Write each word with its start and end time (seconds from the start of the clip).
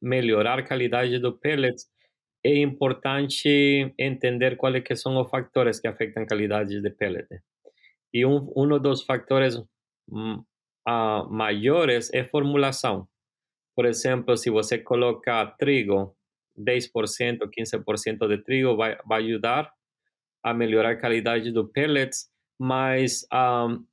melhorar 0.00 0.58
a 0.58 0.66
qualidade 0.66 1.18
do 1.18 1.32
pellets, 1.32 1.86
é 2.44 2.58
importante 2.58 3.92
entender 3.98 4.56
quais 4.56 4.82
que 4.84 4.94
são 4.94 5.20
os 5.20 5.28
fatores 5.28 5.80
que 5.80 5.88
afetam 5.88 6.22
a 6.22 6.26
qualidade 6.26 6.80
de 6.80 6.90
pellet. 6.90 7.26
E 8.12 8.24
um, 8.24 8.52
um 8.56 8.78
dos 8.78 9.02
fatores 9.02 9.56
uh, 9.56 11.28
maiores 11.30 12.12
é 12.12 12.24
formulação. 12.24 13.08
Por 13.74 13.84
exemplo, 13.84 14.36
se 14.36 14.48
você 14.48 14.78
coloca 14.78 15.44
trigo, 15.58 16.16
10%, 16.58 17.40
15% 17.50 18.28
de 18.28 18.38
trigo 18.38 18.76
vai, 18.76 18.96
vai 19.04 19.24
ajudar 19.24 19.70
a 20.42 20.54
melhorar 20.54 20.92
a 20.92 21.00
qualidade 21.00 21.50
do 21.50 21.68
pellets, 21.68 22.30
mas 22.58 23.26
um, 23.32 23.84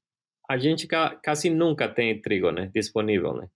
a 0.49 0.57
gente 0.57 0.88
ca, 0.88 1.20
quase 1.23 1.49
nunca 1.49 1.89
tem 1.89 2.21
trigo 2.21 2.51
né, 2.51 2.70
disponível. 2.73 3.33
Né? 3.33 3.49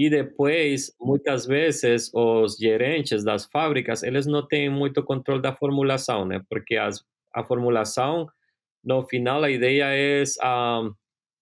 E 0.00 0.08
depois, 0.08 0.90
muitas 0.98 1.44
vezes, 1.44 2.10
os 2.14 2.56
gerentes 2.56 3.22
das 3.22 3.44
fábricas, 3.44 4.02
eles 4.02 4.24
não 4.24 4.40
têm 4.48 4.70
muito 4.70 5.02
controle 5.02 5.42
da 5.42 5.54
formulação, 5.54 6.24
né? 6.24 6.40
Porque 6.48 6.76
as, 6.76 7.04
a 7.34 7.44
formulação, 7.44 8.26
no 8.82 9.02
final, 9.02 9.44
a 9.44 9.50
ideia 9.50 9.84
é, 9.90 10.24
um, 10.42 10.94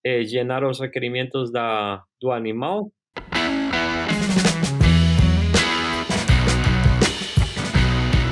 é 0.05 0.21
llenar 0.23 0.65
os 0.65 0.77
requerimentos 0.77 1.49
da, 1.53 2.03
do 2.21 2.33
animal 2.33 2.91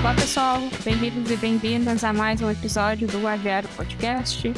Olá 0.02 0.14
pessoal, 0.14 0.60
bem-vindos 0.84 1.32
e 1.32 1.38
bem-vindas 1.38 2.04
a 2.04 2.12
mais 2.12 2.42
um 2.42 2.52
episódio 2.52 3.08
do 3.08 3.26
Aviário 3.26 3.70
Podcast. 3.78 4.52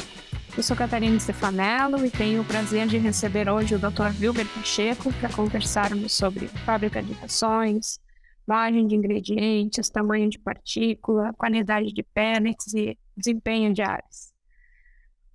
Eu 0.59 0.63
sou 0.63 0.75
Catarina 0.75 1.17
Stefanello 1.17 2.05
e 2.05 2.11
tenho 2.11 2.41
o 2.41 2.45
prazer 2.45 2.85
de 2.85 2.97
receber 2.97 3.49
hoje 3.49 3.75
o 3.75 3.79
Dr. 3.79 4.11
Wilber 4.19 4.45
Pacheco 4.45 5.09
para 5.13 5.31
conversarmos 5.33 6.11
sobre 6.11 6.49
fábrica 6.49 7.01
de 7.01 7.13
rações, 7.13 7.97
margem 8.45 8.85
de 8.85 8.93
ingredientes, 8.93 9.89
tamanho 9.89 10.29
de 10.29 10.37
partícula, 10.37 11.31
qualidade 11.37 11.93
de 11.93 12.03
pellets 12.03 12.73
e 12.73 12.97
desempenho 13.15 13.73
de 13.73 13.81
aves. 13.81 14.33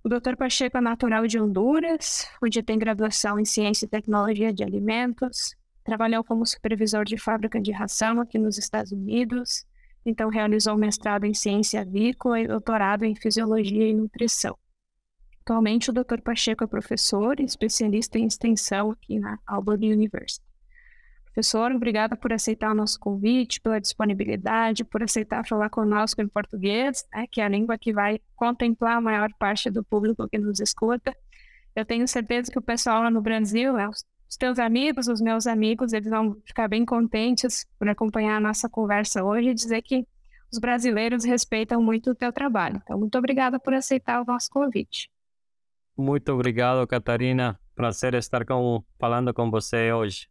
O 0.03 0.09
Dr. 0.09 0.35
Pacheco 0.37 0.77
é 0.77 0.81
natural 0.81 1.25
de 1.25 1.39
Honduras, 1.39 2.29
onde 2.39 2.61
tem 2.61 2.77
graduação 2.77 3.39
em 3.39 3.45
Ciência 3.45 3.87
e 3.87 3.89
Tecnologia 3.89 4.53
de 4.53 4.63
Alimentos, 4.63 5.55
trabalhou 5.83 6.23
como 6.23 6.45
supervisor 6.45 7.03
de 7.03 7.17
fábrica 7.17 7.59
de 7.59 7.71
ração 7.71 8.21
aqui 8.21 8.37
nos 8.37 8.59
Estados 8.59 8.91
Unidos, 8.91 9.65
então 10.05 10.29
realizou 10.29 10.77
mestrado 10.77 11.23
em 11.23 11.33
Ciência 11.33 11.81
Avícola 11.81 12.39
e 12.39 12.47
doutorado 12.47 13.05
em 13.05 13.15
Fisiologia 13.15 13.87
e 13.87 13.93
Nutrição. 13.95 14.55
Atualmente, 15.45 15.91
o 15.91 15.93
Dr. 15.93 16.21
Pacheco 16.23 16.63
é 16.63 16.67
professor 16.67 17.39
e 17.39 17.43
especialista 17.43 18.17
em 18.17 18.25
extensão 18.25 18.89
aqui 18.89 19.19
na 19.19 19.37
Albany 19.45 19.93
University. 19.93 20.43
Professor, 21.25 21.71
obrigada 21.71 22.15
por 22.15 22.33
aceitar 22.33 22.71
o 22.71 22.73
nosso 22.73 22.99
convite, 22.99 23.61
pela 23.61 23.79
disponibilidade, 23.79 24.83
por 24.83 25.03
aceitar 25.03 25.45
falar 25.47 25.69
conosco 25.69 26.19
em 26.19 26.27
português, 26.27 27.05
né, 27.13 27.27
que 27.31 27.41
é 27.41 27.45
a 27.45 27.47
língua 27.47 27.77
que 27.77 27.93
vai 27.93 28.19
contemplar 28.35 28.97
a 28.97 29.01
maior 29.01 29.31
parte 29.37 29.69
do 29.69 29.83
público 29.83 30.27
que 30.27 30.39
nos 30.39 30.59
escuta. 30.59 31.15
Eu 31.75 31.85
tenho 31.85 32.07
certeza 32.07 32.51
que 32.51 32.57
o 32.57 32.61
pessoal 32.61 33.03
lá 33.03 33.11
no 33.11 33.21
Brasil, 33.21 33.73
né, 33.73 33.87
os 33.87 34.37
teus 34.37 34.57
amigos, 34.57 35.07
os 35.07 35.21
meus 35.21 35.45
amigos, 35.45 35.93
eles 35.93 36.09
vão 36.09 36.41
ficar 36.43 36.67
bem 36.67 36.83
contentes 36.83 37.67
por 37.77 37.87
acompanhar 37.87 38.37
a 38.37 38.39
nossa 38.39 38.67
conversa 38.67 39.23
hoje 39.23 39.49
e 39.49 39.53
dizer 39.53 39.83
que 39.83 40.07
os 40.51 40.57
brasileiros 40.57 41.23
respeitam 41.23 41.83
muito 41.83 42.09
o 42.09 42.15
teu 42.15 42.33
trabalho. 42.33 42.81
Então, 42.83 42.97
muito 42.97 43.15
obrigada 43.15 43.59
por 43.59 43.75
aceitar 43.75 44.23
o 44.23 44.25
nosso 44.25 44.49
convite. 44.49 45.13
Muito 45.97 46.31
obrigado, 46.33 46.85
Catarina. 46.85 47.59
Prazer 47.73 48.13
estar 48.15 48.45
com, 48.45 48.83
falando 48.99 49.33
com 49.33 49.49
você 49.49 49.91
hoje. 49.91 50.27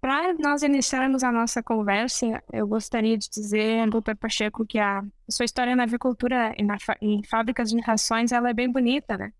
Para 0.00 0.34
nós 0.34 0.62
iniciarmos 0.62 1.24
a 1.24 1.32
nossa 1.32 1.62
conversa, 1.62 2.42
eu 2.52 2.66
gostaria 2.66 3.16
de 3.16 3.28
dizer, 3.28 3.88
doutor 3.88 4.14
Pacheco, 4.16 4.64
que 4.66 4.78
a 4.78 5.02
sua 5.28 5.44
história 5.44 5.74
na 5.74 5.84
avicultura 5.84 6.54
e 6.56 6.62
na, 6.62 6.76
em 7.00 7.22
fábricas 7.24 7.70
de 7.70 7.80
rações 7.80 8.30
ela 8.30 8.50
é 8.50 8.54
bem 8.54 8.70
bonita, 8.70 9.16
né? 9.16 9.32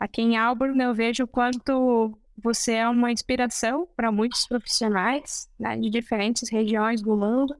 Aqui 0.00 0.22
em 0.22 0.36
Auburn 0.36 0.82
eu 0.82 0.92
vejo 0.92 1.24
o 1.24 1.28
quanto 1.28 2.18
você 2.42 2.72
é 2.72 2.88
uma 2.88 3.12
inspiração 3.12 3.86
para 3.94 4.10
muitos 4.10 4.46
profissionais 4.48 5.48
né, 5.58 5.76
de 5.76 5.88
diferentes 5.88 6.50
regiões 6.50 7.00
do 7.00 7.16
mundo. 7.16 7.54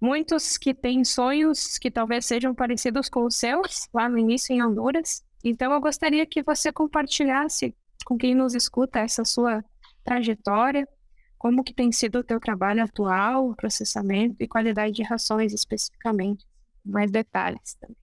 Muitos 0.00 0.56
que 0.56 0.72
têm 0.72 1.04
sonhos 1.04 1.76
que 1.76 1.90
talvez 1.90 2.24
sejam 2.24 2.54
parecidos 2.54 3.08
com 3.08 3.24
os 3.24 3.36
seus, 3.36 3.88
lá 3.92 4.08
no 4.08 4.16
início 4.16 4.54
em 4.54 4.62
Honduras, 4.62 5.22
então, 5.42 5.72
eu 5.72 5.80
gostaria 5.80 6.26
que 6.26 6.42
você 6.42 6.72
compartilhasse 6.72 7.74
com 8.04 8.16
quem 8.16 8.34
nos 8.34 8.54
escuta 8.54 8.98
essa 8.98 9.24
sua 9.24 9.64
trajetória, 10.02 10.86
como 11.36 11.62
que 11.62 11.72
tem 11.72 11.92
sido 11.92 12.18
o 12.18 12.24
teu 12.24 12.40
trabalho 12.40 12.82
atual, 12.82 13.54
processamento 13.54 14.36
e 14.40 14.48
qualidade 14.48 14.94
de 14.94 15.02
rações 15.02 15.52
especificamente, 15.52 16.44
mais 16.84 17.10
detalhes 17.10 17.74
também. 17.74 17.96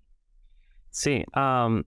Sim, 0.89 1.23
um, 1.35 1.83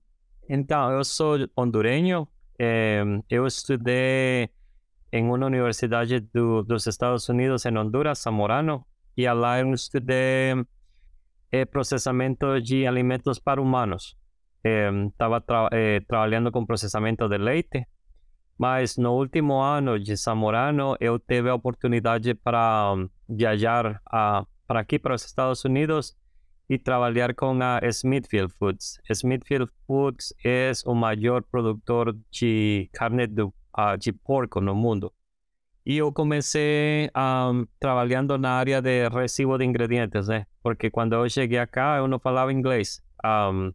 então, 0.48 0.92
eu 0.92 1.02
sou 1.04 1.38
hondurenho, 1.56 2.28
é, 2.58 3.02
eu 3.30 3.46
estudei 3.46 4.50
em 5.10 5.24
uma 5.24 5.46
universidade 5.46 6.20
do, 6.20 6.62
dos 6.62 6.86
Estados 6.86 7.26
Unidos, 7.28 7.64
em 7.64 7.78
Honduras, 7.78 8.18
Zamorano, 8.18 8.84
e 9.16 9.26
lá 9.32 9.58
eu 9.60 9.72
estudei 9.72 10.54
é, 11.50 11.64
processamento 11.64 12.60
de 12.60 12.86
alimentos 12.86 13.38
para 13.38 13.62
humanos 13.62 14.18
estava 14.64 15.40
tra 15.40 15.68
eh, 15.72 16.00
trabalhando 16.06 16.50
com 16.50 16.66
processamento 16.66 17.28
de 17.28 17.38
leite, 17.38 17.86
mas 18.58 18.96
no 18.96 19.12
último 19.12 19.60
ano 19.60 19.98
de 19.98 20.16
Zamorano 20.16 20.96
eu 21.00 21.18
tive 21.18 21.48
a 21.48 21.58
para 22.42 22.92
um, 22.92 23.08
viajar 23.28 24.00
a, 24.04 24.44
para 24.66 24.80
aqui 24.80 24.98
para 24.98 25.14
os 25.14 25.24
Estados 25.24 25.64
Unidos 25.64 26.16
e 26.68 26.78
trabalhar 26.78 27.34
com 27.34 27.58
a 27.62 27.80
Smithfield 27.88 28.52
Foods. 28.58 29.00
Smithfield 29.08 29.70
Foods 29.86 30.34
é 30.44 30.72
o 30.84 30.94
maior 30.94 31.42
produtor 31.42 32.16
de 32.30 32.90
carne 32.92 33.26
de, 33.26 33.42
uh, 33.42 33.52
de 33.98 34.12
porco 34.12 34.60
no 34.60 34.74
mundo. 34.74 35.12
E 35.86 35.96
eu 35.96 36.12
comecei 36.12 37.08
um, 37.16 37.64
trabalhando 37.80 38.36
na 38.36 38.50
área 38.50 38.82
de 38.82 39.08
recibo 39.08 39.56
de 39.56 39.64
ingredientes, 39.64 40.28
né? 40.28 40.44
Porque 40.62 40.90
quando 40.90 41.14
eu 41.14 41.26
cheguei 41.30 41.64
cá 41.66 41.96
eu 41.96 42.06
não 42.06 42.18
falava 42.18 42.52
inglês. 42.52 43.00
Um, 43.24 43.72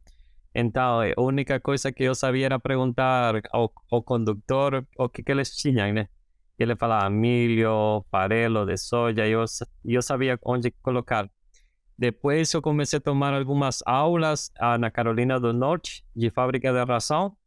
entonces, 0.54 1.12
eh, 1.12 1.22
única 1.22 1.60
cosa 1.60 1.92
que 1.92 2.06
yo 2.06 2.16
sabía 2.16 2.46
era 2.48 2.60
preguntar 2.60 3.42
al, 3.52 3.70
al 3.92 4.04
conductor 4.04 4.86
o 4.98 5.10
qué 5.10 5.24
que 5.24 5.36
les 5.36 5.56
chiñan, 5.56 5.96
¿no? 5.96 6.02
Eh, 6.02 6.10
que 6.58 6.66
le 6.66 6.76
falaba 6.76 7.10
milio, 7.10 8.06
farelo 8.12 8.66
de 8.66 8.78
soya, 8.78 9.28
yo, 9.28 9.46
yo 9.84 10.02
sabía 10.02 10.40
dónde 10.44 10.72
colocar. 10.82 11.32
Después 11.98 12.52
yo 12.52 12.62
comencé 12.62 12.98
a 12.98 13.00
tomar 13.00 13.34
algunas 13.34 13.84
aulas 13.86 14.52
en 14.60 14.82
la 14.82 14.92
Carolina 14.92 15.40
del 15.40 15.58
Norte, 15.58 16.04
de 16.14 16.32
Fábrica 16.32 16.74
de 16.74 16.86
Razón, 16.86 17.38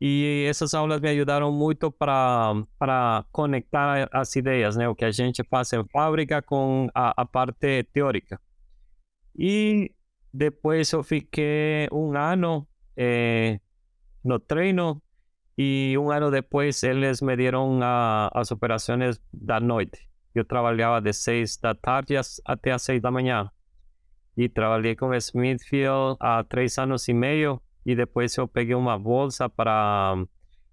y 0.00 0.44
essas 0.46 0.74
aulas 0.74 1.00
me 1.00 1.10
ajudaram 1.10 1.52
muito 1.52 1.90
para 1.90 3.24
conectar 3.32 4.08
as 4.12 4.36
ideias, 4.36 4.76
né? 4.76 4.88
O 4.88 4.94
que 4.94 5.04
a 5.04 5.12
gente 5.12 5.42
faz 5.44 5.72
em 5.72 5.84
fábrica 5.92 6.42
com 6.42 6.88
a, 6.94 7.24
parte 7.24 7.84
teórica. 7.84 8.40
E 9.36 9.92
depois 10.34 10.92
eu 10.92 11.04
fiquei 11.04 11.88
um 11.92 12.16
ano 12.16 12.66
eh, 12.96 13.60
no 14.24 14.40
treino 14.40 15.00
e 15.56 15.96
um 15.96 16.10
ano 16.10 16.28
depois 16.28 16.82
eles 16.82 17.22
me 17.22 17.36
deram 17.36 17.78
a, 17.80 18.28
as 18.34 18.50
operações 18.50 19.20
da 19.32 19.60
noite. 19.60 20.08
Eu 20.34 20.44
trabalhava 20.44 21.00
de 21.00 21.12
seis 21.12 21.56
da 21.56 21.72
tarde 21.72 22.16
até 22.44 22.72
as 22.72 22.82
seis 22.82 23.00
da 23.00 23.12
manhã. 23.12 23.48
E 24.36 24.48
trabalhei 24.48 24.96
com 24.96 25.14
Smithfield 25.14 26.16
há 26.18 26.42
três 26.42 26.76
anos 26.78 27.06
e 27.06 27.14
meio. 27.14 27.62
E 27.86 27.94
depois 27.94 28.36
eu 28.36 28.48
peguei 28.48 28.74
uma 28.74 28.98
bolsa 28.98 29.48
para 29.48 30.16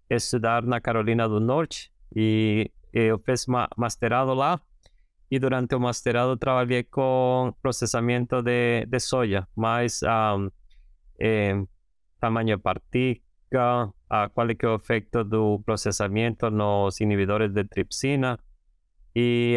estudar 0.10 0.64
na 0.64 0.82
Carolina 0.82 1.30
do 1.30 1.40
Norte. 1.40 1.92
E 2.16 2.72
eu 2.92 3.20
fiz 3.20 3.48
uma 3.48 3.70
masterado 3.78 4.34
lá 4.34 4.60
y 5.32 5.40
durante 5.40 5.76
el 5.76 5.82
masterado 5.82 6.36
trabajé 6.36 6.90
con 6.90 7.54
procesamiento 7.62 8.44
de, 8.44 8.84
de 8.90 9.00
soya, 9.00 9.48
más 9.56 10.04
em, 11.18 11.68
tamaño 12.20 12.58
de 12.58 12.62
partícula, 12.62 13.94
cuál 14.34 14.52
es 14.52 14.58
el 14.60 14.76
efecto 14.76 15.24
del 15.24 15.64
procesamiento 15.64 16.48
en 16.48 16.58
los 16.58 17.00
inhibidores 17.00 17.54
de 17.54 17.64
tripsina. 17.64 18.44
Y 19.14 19.56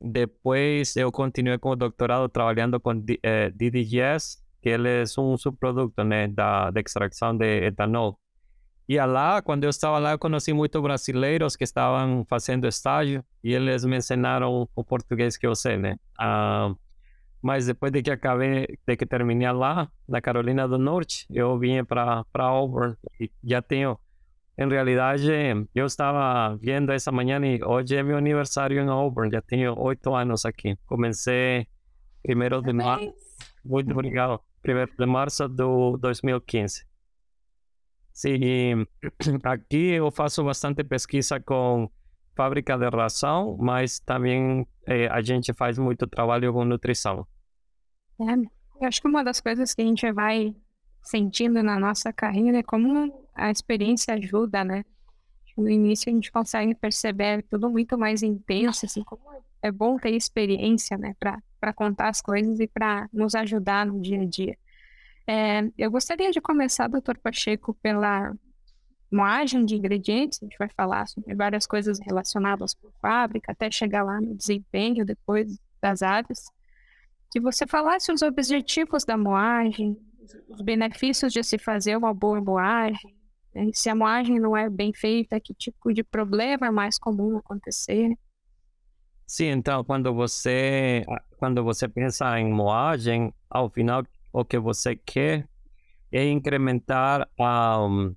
después 0.00 0.94
continué 1.12 1.58
con 1.58 1.72
el 1.72 1.78
doctorado 1.78 2.30
trabajando 2.30 2.80
con 2.80 3.04
DDGS, 3.04 4.44
eh, 4.62 4.78
que 4.78 5.02
es 5.02 5.18
un 5.18 5.36
subproducto 5.36 6.04
¿no? 6.04 6.16
de, 6.16 6.28
de, 6.72 6.80
extracción 6.80 7.36
de 7.36 7.66
etanol. 7.66 8.16
E 8.88 8.98
lá, 8.98 9.42
quando 9.42 9.64
eu 9.64 9.70
estava 9.70 9.98
lá, 9.98 10.12
eu 10.12 10.18
conheci 10.18 10.52
muitos 10.52 10.80
brasileiros 10.80 11.56
que 11.56 11.64
estavam 11.64 12.24
fazendo 12.28 12.68
estágio 12.68 13.24
e 13.42 13.52
eles 13.52 13.84
me 13.84 13.96
ensinaram 13.96 14.68
o 14.74 14.84
português 14.84 15.36
que 15.36 15.46
eu 15.46 15.54
sei, 15.54 15.76
né? 15.76 15.98
Ah, 16.18 16.72
mas 17.42 17.66
depois 17.66 17.92
de 17.92 18.02
que 18.02 18.10
acabei, 18.10 18.78
de 18.86 18.96
que 18.96 19.04
terminei 19.04 19.50
lá, 19.50 19.90
na 20.08 20.20
Carolina 20.20 20.68
do 20.68 20.78
Norte, 20.78 21.26
eu 21.30 21.58
vim 21.58 21.84
para 21.84 22.24
Auburn 22.34 22.96
e 23.20 23.30
já 23.42 23.60
tenho 23.60 23.98
en 24.56 24.70
realidad 24.70 25.16
yo 25.74 25.84
estaba 25.84 26.56
viendo 26.56 26.92
esa 26.92 27.12
mañana 27.12 27.46
y 27.46 27.60
hoy 27.62 27.84
es 27.84 28.04
mi 28.04 28.14
aniversario 28.14 28.80
en 28.80 28.88
Auburn, 28.88 29.30
ya 29.30 29.42
tengo 29.42 29.74
ocho 29.76 30.16
años 30.16 30.46
aquí. 30.46 30.76
Comencé 30.86 31.68
primero 32.22 32.62
de 32.62 32.72
marzo, 32.72 33.14
muy 33.64 33.82
obrigado, 33.82 34.42
primero 34.62 34.90
de 34.96 35.06
marzo 35.06 35.48
de 35.48 35.62
2015. 36.00 36.86
Sí, 38.16 38.74
aquí 39.44 39.96
yo 39.96 40.10
faço 40.10 40.42
bastante 40.42 40.84
pesquisa 40.84 41.38
con 41.38 41.92
fábrica 42.34 42.78
de 42.78 42.88
ração, 42.88 43.58
mas 43.60 44.00
também 44.00 44.66
eh, 44.86 45.06
a 45.10 45.20
gente 45.20 45.52
faz 45.52 45.76
muito 45.76 46.06
trabalho 46.06 46.50
com 46.50 46.64
nutrição. 46.64 47.28
É, 48.18 48.32
eu 48.80 48.88
acho 48.88 49.02
que 49.02 49.08
uma 49.08 49.22
das 49.22 49.38
coisas 49.38 49.74
que 49.74 49.82
a 49.82 49.84
gente 49.84 50.10
vai 50.12 50.56
sentindo 51.02 51.62
na 51.62 51.78
nossa 51.78 52.10
carreira 52.10 52.60
é 52.60 52.62
como 52.62 53.28
a 53.34 53.50
experiência 53.50 54.14
ajuda, 54.14 54.64
né? 54.64 54.82
No 55.54 55.68
início 55.68 56.10
a 56.10 56.14
gente 56.14 56.32
consegue 56.32 56.74
perceber 56.74 57.42
tudo 57.50 57.68
muito 57.68 57.98
mais 57.98 58.22
intenso, 58.22 58.86
assim, 58.86 59.04
como 59.04 59.20
é 59.60 59.70
bom 59.70 59.98
ter 59.98 60.14
experiência, 60.14 60.96
né, 60.96 61.14
para 61.20 61.74
contar 61.74 62.08
as 62.08 62.22
coisas 62.22 62.60
e 62.60 62.66
para 62.66 63.10
nos 63.12 63.34
ajudar 63.34 63.84
no 63.84 64.00
dia 64.00 64.22
a 64.22 64.24
dia. 64.24 64.56
É, 65.26 65.62
eu 65.76 65.90
gostaria 65.90 66.30
de 66.30 66.40
começar, 66.40 66.88
doutor 66.88 67.18
Pacheco, 67.18 67.74
pela 67.82 68.32
moagem 69.10 69.64
de 69.64 69.74
ingredientes, 69.74 70.38
a 70.40 70.46
gente 70.46 70.58
vai 70.58 70.68
falar 70.68 71.06
sobre 71.06 71.34
várias 71.34 71.66
coisas 71.66 71.98
relacionadas 72.00 72.74
com 72.74 72.90
fábrica, 73.00 73.52
até 73.52 73.70
chegar 73.70 74.04
lá 74.04 74.20
no 74.20 74.34
desempenho 74.34 75.04
depois 75.04 75.58
das 75.80 76.02
aves. 76.02 76.44
Que 77.30 77.40
você 77.40 77.66
falasse 77.66 78.12
os 78.12 78.22
objetivos 78.22 79.04
da 79.04 79.16
moagem, 79.16 79.96
os 80.48 80.60
benefícios 80.60 81.32
de 81.32 81.42
se 81.42 81.58
fazer 81.58 81.96
uma 81.96 82.14
boa 82.14 82.40
moagem, 82.40 83.16
né? 83.54 83.70
se 83.72 83.88
a 83.88 83.94
moagem 83.94 84.38
não 84.38 84.56
é 84.56 84.70
bem 84.70 84.92
feita, 84.92 85.40
que 85.40 85.54
tipo 85.54 85.92
de 85.92 86.04
problema 86.04 86.66
é 86.66 86.70
mais 86.70 86.98
comum 86.98 87.36
acontecer. 87.36 88.16
Sim, 89.26 89.46
então 89.46 89.82
quando 89.82 90.14
você 90.14 91.04
quando 91.36 91.64
você 91.64 91.88
pensa 91.88 92.38
em 92.38 92.52
moagem, 92.52 93.34
ao 93.50 93.68
final 93.68 94.04
o 94.36 94.44
que 94.44 94.58
você 94.58 94.94
quer 94.94 95.48
é 96.12 96.28
incrementar 96.28 97.26
a 97.38 97.82
um, 97.82 98.14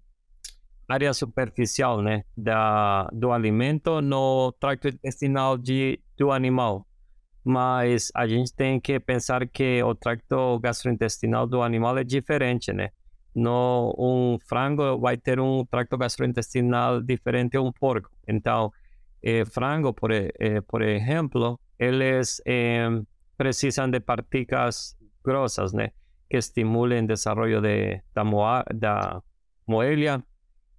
área 0.88 1.14
superficial 1.14 2.02
né, 2.02 2.26
da, 2.36 3.10
do 3.14 3.32
alimento 3.32 4.02
no 4.02 4.52
tracto 4.60 4.90
intestinal 4.90 5.58
de, 5.58 5.98
do 6.18 6.30
animal. 6.32 6.86
Mas 7.42 8.12
a 8.14 8.28
gente 8.28 8.54
tem 8.54 8.82
que 8.82 9.00
pensar 9.00 9.48
que 9.48 9.82
o 9.82 9.96
tracto 9.96 10.60
gastrointestinal 10.60 11.48
do 11.48 11.62
animal 11.62 11.98
é 11.98 12.04
diferente, 12.04 12.74
né? 12.74 12.90
No, 13.34 13.96
um 13.98 14.38
frango 14.46 15.00
vai 15.00 15.16
ter 15.16 15.40
um 15.40 15.66
tracto 15.66 15.98
gastrointestinal 15.98 17.02
diferente 17.02 17.56
a 17.56 17.62
um 17.62 17.72
porco. 17.72 18.10
Então, 18.28 18.74
eh, 19.24 19.46
frango, 19.46 19.94
por, 19.94 20.12
eh, 20.12 20.34
por 20.68 20.82
exemplo, 20.82 21.58
eles 21.80 22.42
eh, 22.46 22.90
precisam 23.38 23.90
de 23.90 24.02
partículas 24.02 24.98
grossas, 25.24 25.72
né? 25.72 25.92
Que 26.30 26.38
estimulen 26.38 27.06
o 27.06 27.08
desenvolvimento 27.08 27.62
de, 27.62 28.02
da, 28.14 28.24
moa, 28.24 28.64
da 28.74 29.22
moelha 29.68 30.24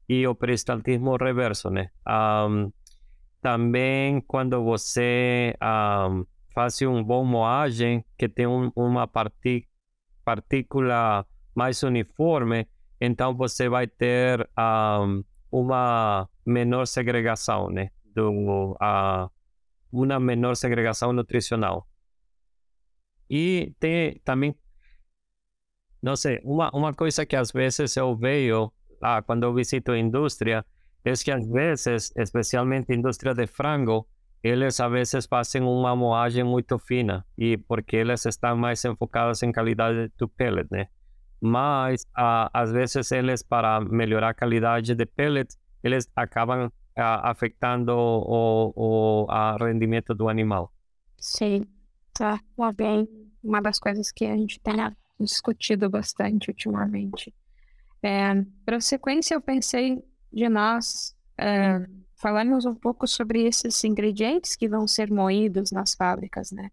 e 0.08 0.26
o 0.26 0.34
peristaltismo 0.34 1.16
reverso, 1.16 1.70
né? 1.70 1.90
Um, 2.08 2.72
também 3.40 4.20
quando 4.20 4.62
você 4.62 5.54
um, 5.62 6.24
faz 6.54 6.80
um 6.82 7.02
bom 7.02 7.24
moagem 7.24 8.04
que 8.18 8.28
tem 8.28 8.46
um, 8.46 8.70
uma 8.76 9.08
partícula 10.24 11.26
mais 11.54 11.82
uniforme, 11.82 12.68
então 13.00 13.34
você 13.34 13.68
vai 13.68 13.86
ter 13.86 14.48
um, 14.58 15.24
uma 15.50 16.28
menor 16.44 16.86
segregação, 16.86 17.70
né? 17.70 17.90
Do, 18.14 18.72
uh, 18.72 19.30
uma 19.92 20.20
menor 20.20 20.54
segregação 20.56 21.12
nutricional. 21.12 21.86
E 23.28 23.74
tem 23.78 24.20
também, 24.24 24.54
não 26.02 26.16
sei, 26.16 26.40
uma, 26.44 26.70
uma 26.70 26.92
coisa 26.94 27.26
que 27.26 27.36
às 27.36 27.52
vezes 27.52 27.96
eu 27.96 28.16
vejo 28.16 28.72
ah, 29.02 29.22
cuando 29.22 29.52
visito 29.54 29.94
industria, 29.94 30.64
es 31.04 31.22
que 31.22 31.32
a 31.32 31.38
veces, 31.38 32.12
especialmente 32.16 32.94
industria 32.94 33.34
de 33.34 33.46
frango, 33.46 34.06
ellos 34.42 34.80
a 34.80 34.88
veces 34.88 35.28
pasan 35.28 35.64
una 35.64 35.94
moagem 35.94 36.46
muy 36.46 36.64
fina 36.86 37.26
y 37.36 37.56
porque 37.56 38.00
ellos 38.00 38.24
están 38.26 38.58
más 38.58 38.84
enfocados 38.84 39.42
en 39.42 39.52
calidad 39.52 39.92
de 39.92 40.08
tu 40.10 40.28
pellet, 40.28 40.66
¿no? 40.70 40.88
Mas, 41.42 42.06
a 42.14 42.64
veces 42.70 43.12
ellos 43.12 43.44
para 43.44 43.80
mejorar 43.80 44.34
calidad 44.34 44.82
de 44.82 45.06
pellet, 45.06 45.48
ellos 45.82 46.08
acaban 46.14 46.70
afectando 46.96 47.96
o, 47.96 48.72
o 48.76 49.26
a 49.30 49.56
rendimento 49.58 50.14
do 50.14 50.28
animal. 50.28 50.70
Sim, 51.18 51.66
tá, 52.12 52.40
uma 52.56 52.72
bem, 52.72 53.08
uma 53.42 53.60
das 53.60 53.78
coisas 53.78 54.12
que 54.12 54.26
a 54.26 54.36
gente 54.36 54.60
tem 54.60 54.76
discutido 55.24 55.88
bastante 55.88 56.50
ultimamente. 56.50 57.34
É, 58.02 58.44
Para 58.64 58.80
sequência, 58.80 59.34
eu 59.34 59.40
pensei 59.40 60.02
de 60.32 60.48
nós 60.48 61.14
é, 61.38 61.86
falarmos 62.16 62.64
um 62.64 62.74
pouco 62.74 63.06
sobre 63.06 63.44
esses 63.46 63.82
ingredientes 63.84 64.56
que 64.56 64.68
vão 64.68 64.86
ser 64.86 65.10
moídos 65.10 65.70
nas 65.70 65.94
fábricas, 65.94 66.50
né? 66.50 66.70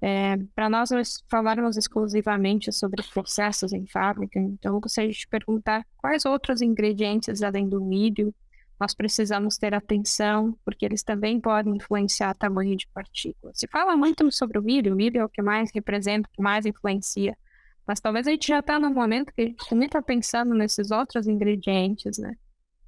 É, 0.00 0.36
Para 0.54 0.68
nós, 0.68 0.90
falarmos 1.30 1.76
exclusivamente 1.76 2.72
sobre 2.72 3.02
processos 3.12 3.72
em 3.72 3.86
fábrica, 3.86 4.38
então 4.38 4.74
eu 4.74 4.80
gostaria 4.80 5.10
de 5.10 5.18
te 5.18 5.28
perguntar 5.28 5.86
quais 5.96 6.24
outros 6.24 6.60
ingredientes 6.60 7.42
além 7.42 7.68
do 7.68 7.80
milho 7.80 8.34
nós 8.82 8.94
precisamos 8.96 9.56
ter 9.56 9.72
atenção, 9.74 10.58
porque 10.64 10.84
eles 10.84 11.04
também 11.04 11.38
podem 11.40 11.76
influenciar 11.76 12.32
o 12.32 12.34
tamanho 12.34 12.76
de 12.76 12.88
partículas. 12.88 13.56
Se 13.56 13.68
fala 13.68 13.96
muito 13.96 14.28
sobre 14.32 14.58
o 14.58 14.62
milho, 14.62 14.92
o 14.92 14.96
milho 14.96 15.20
é 15.20 15.24
o 15.24 15.28
que 15.28 15.40
mais 15.40 15.70
representa, 15.72 16.28
o 16.28 16.32
que 16.32 16.42
mais 16.42 16.66
influencia 16.66 17.38
mas 17.86 18.00
talvez 18.00 18.26
a 18.26 18.30
gente 18.30 18.48
já 18.48 18.60
está 18.60 18.78
no 18.78 18.90
momento 18.90 19.32
que 19.32 19.42
a 19.42 19.44
gente 19.46 19.68
também 19.68 19.86
está 19.86 20.00
pensando 20.00 20.54
nesses 20.54 20.90
outros 20.90 21.26
ingredientes, 21.26 22.18
né? 22.18 22.34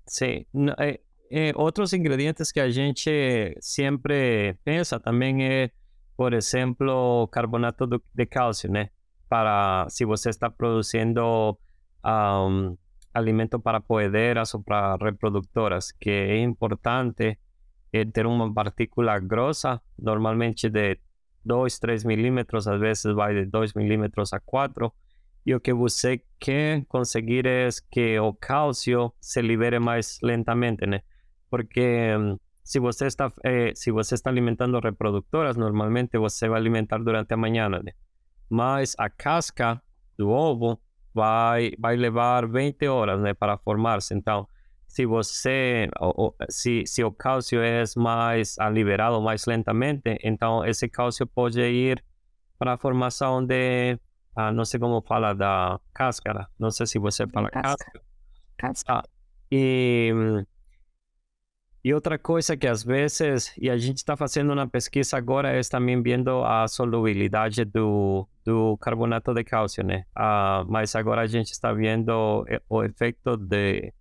Sim. 0.07 0.45
É, 0.79 1.01
é, 1.31 1.53
outros 1.57 1.93
ingredientes 1.93 2.53
que 2.53 2.61
a 2.61 2.71
gente 2.71 3.57
sempre 3.61 4.55
pensa 4.65 5.01
também 5.01 5.45
é, 5.45 5.71
por 6.17 6.33
exemplo, 6.33 7.27
carbonato 7.29 7.87
de 7.87 8.27
cálcio, 8.27 8.71
né? 8.71 8.91
Para 9.29 9.87
se 9.89 10.05
você 10.05 10.31
está 10.31 10.51
produzindo 10.51 11.59
um, 12.05 12.77
alimento 13.13 13.59
para 13.59 13.81
poederas 13.81 14.55
ou 14.55 14.63
para 14.63 14.97
reproductoras, 14.97 15.93
que 15.93 16.11
é 16.11 16.39
importante 16.39 17.39
é 17.93 18.05
ter 18.05 18.27
uma 18.27 18.53
partícula 18.53 19.21
grossa, 19.21 19.81
normalmente 19.97 20.69
de 20.69 20.99
2, 21.45 21.79
3 21.79 22.05
milímetros, 22.05 22.67
às 22.67 22.81
vezes 22.81 23.05
vai 23.15 23.35
de 23.35 23.47
2 23.47 23.75
milímetros 23.75 24.33
a 24.33 24.41
4. 24.41 24.93
E 25.47 25.55
o 25.55 25.61
que 25.61 25.75
você 25.75 26.23
quer 26.41 26.85
conseguir 26.87 27.47
é 27.47 27.69
que 27.91 28.19
o 28.19 28.33
cálcio 28.33 29.13
se 29.21 29.43
libere 29.43 29.79
mais 29.79 30.19
lentamente, 30.23 30.87
né? 30.87 31.03
Porque 31.51 32.17
um, 32.17 32.39
se 32.63 32.79
você 32.81 33.07
está 33.07 33.31
eh, 33.45 33.73
se 33.75 33.91
você 33.91 34.15
está 34.15 34.31
alimentando 34.31 34.81
reprodutoras, 34.81 35.57
normalmente 35.57 36.17
você 36.19 36.49
vai 36.49 36.59
alimentar 36.59 36.99
durante 36.99 37.35
a 37.35 37.37
manhã, 37.37 37.69
né? 37.69 37.93
Mas 38.49 38.95
a 38.99 39.11
casca 39.11 39.83
do 40.17 40.31
ovo 40.31 40.81
vai 41.13 41.73
vai 41.79 41.97
levar 41.97 42.49
20 42.49 42.87
horas, 42.89 43.21
né, 43.21 43.35
para 43.35 43.59
formar-se. 43.59 44.15
Então, 44.15 44.49
se 44.95 45.07
você 45.07 45.89
se, 46.49 46.85
se 46.87 47.03
o 47.03 47.11
cálcio 47.11 47.61
é 47.61 47.83
mais 47.97 48.57
liberado 48.73 49.21
mais 49.21 49.45
lentamente, 49.45 50.17
então 50.23 50.65
esse 50.65 50.89
cálcio 50.89 51.27
pode 51.27 51.61
ir 51.61 52.01
para 52.57 52.75
a 52.75 52.79
formação 52.79 53.45
de, 53.45 53.99
ah, 54.37 54.53
não 54.53 54.65
sei 54.65 54.79
como 54.79 55.03
fala, 55.03 55.35
da 55.35 55.81
cáscara. 55.93 56.49
Não 56.57 56.71
sei 56.71 56.87
se 56.87 57.01
você 57.01 57.27
fala 57.27 57.51
cáscara. 57.51 58.03
Cáscara. 58.57 59.01
Ah, 59.01 59.05
e, 59.51 60.13
e 61.83 61.93
outra 61.93 62.17
coisa 62.17 62.57
que 62.57 62.69
às 62.69 62.85
vezes, 62.85 63.53
e 63.59 63.69
a 63.69 63.77
gente 63.77 63.97
está 63.97 64.17
fazendo 64.17 64.53
uma 64.53 64.69
pesquisa 64.69 65.17
agora, 65.17 65.49
é 65.49 65.61
também 65.63 66.01
vendo 66.01 66.45
a 66.45 66.69
solubilidade 66.69 67.65
do, 67.65 68.29
do 68.45 68.79
carbonato 68.79 69.35
de 69.35 69.43
cálcio, 69.43 69.83
né? 69.83 70.05
Ah, 70.15 70.65
mas 70.69 70.95
agora 70.95 71.23
a 71.23 71.27
gente 71.27 71.51
está 71.51 71.73
vendo 71.73 72.45
eh, 72.47 72.63
o 72.69 72.85
efeito 72.85 73.37
de 73.37 73.93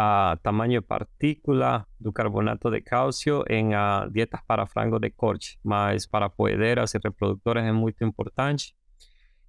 a 0.00 0.38
tamanho 0.44 0.80
de 0.80 0.86
partícula 0.86 1.84
do 1.98 2.12
carbonato 2.12 2.70
de 2.70 2.80
cálcio 2.80 3.42
em 3.50 3.74
a 3.74 4.06
dietas 4.08 4.40
para 4.46 4.64
frango 4.64 5.00
de 5.00 5.10
corte, 5.10 5.58
mas 5.64 6.06
para 6.06 6.30
poederas 6.30 6.94
e 6.94 7.00
reprodutoras 7.02 7.64
é 7.64 7.72
muito 7.72 8.04
importante. 8.04 8.76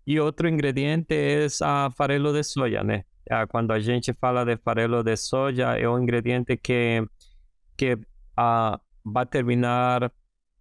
E 0.08 0.20
outro 0.20 0.50
ingrediente 0.50 1.14
é 1.14 1.46
a 1.62 1.92
farelo 1.96 2.34
de 2.34 2.44
soja, 2.44 2.84
né? 2.84 3.04
Quando 3.50 3.72
a 3.72 3.80
gente 3.80 4.12
fala 4.14 4.44
de 4.44 4.58
farelo 4.58 5.04
de 5.04 5.16
soja, 5.16 5.78
é 5.78 5.88
um 5.88 6.00
ingrediente 6.00 6.58
que, 6.58 7.06
que 7.78 7.94
uh, 7.94 8.80
vai 9.06 9.28
terminar 9.28 10.12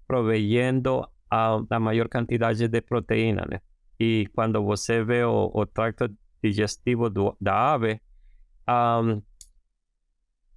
proveyendo 0.06 1.08
a, 1.30 1.58
a 1.70 1.80
maior 1.80 2.10
quantidade 2.10 2.68
de 2.68 2.80
proteína, 2.82 3.46
né? 3.50 3.62
E 3.98 4.28
quando 4.34 4.62
você 4.62 5.02
vê 5.02 5.24
o, 5.24 5.50
o 5.54 5.64
tracto 5.64 6.14
digestivo 6.42 7.08
do, 7.08 7.34
da 7.40 7.72
ave, 7.72 8.02
um, 8.68 9.22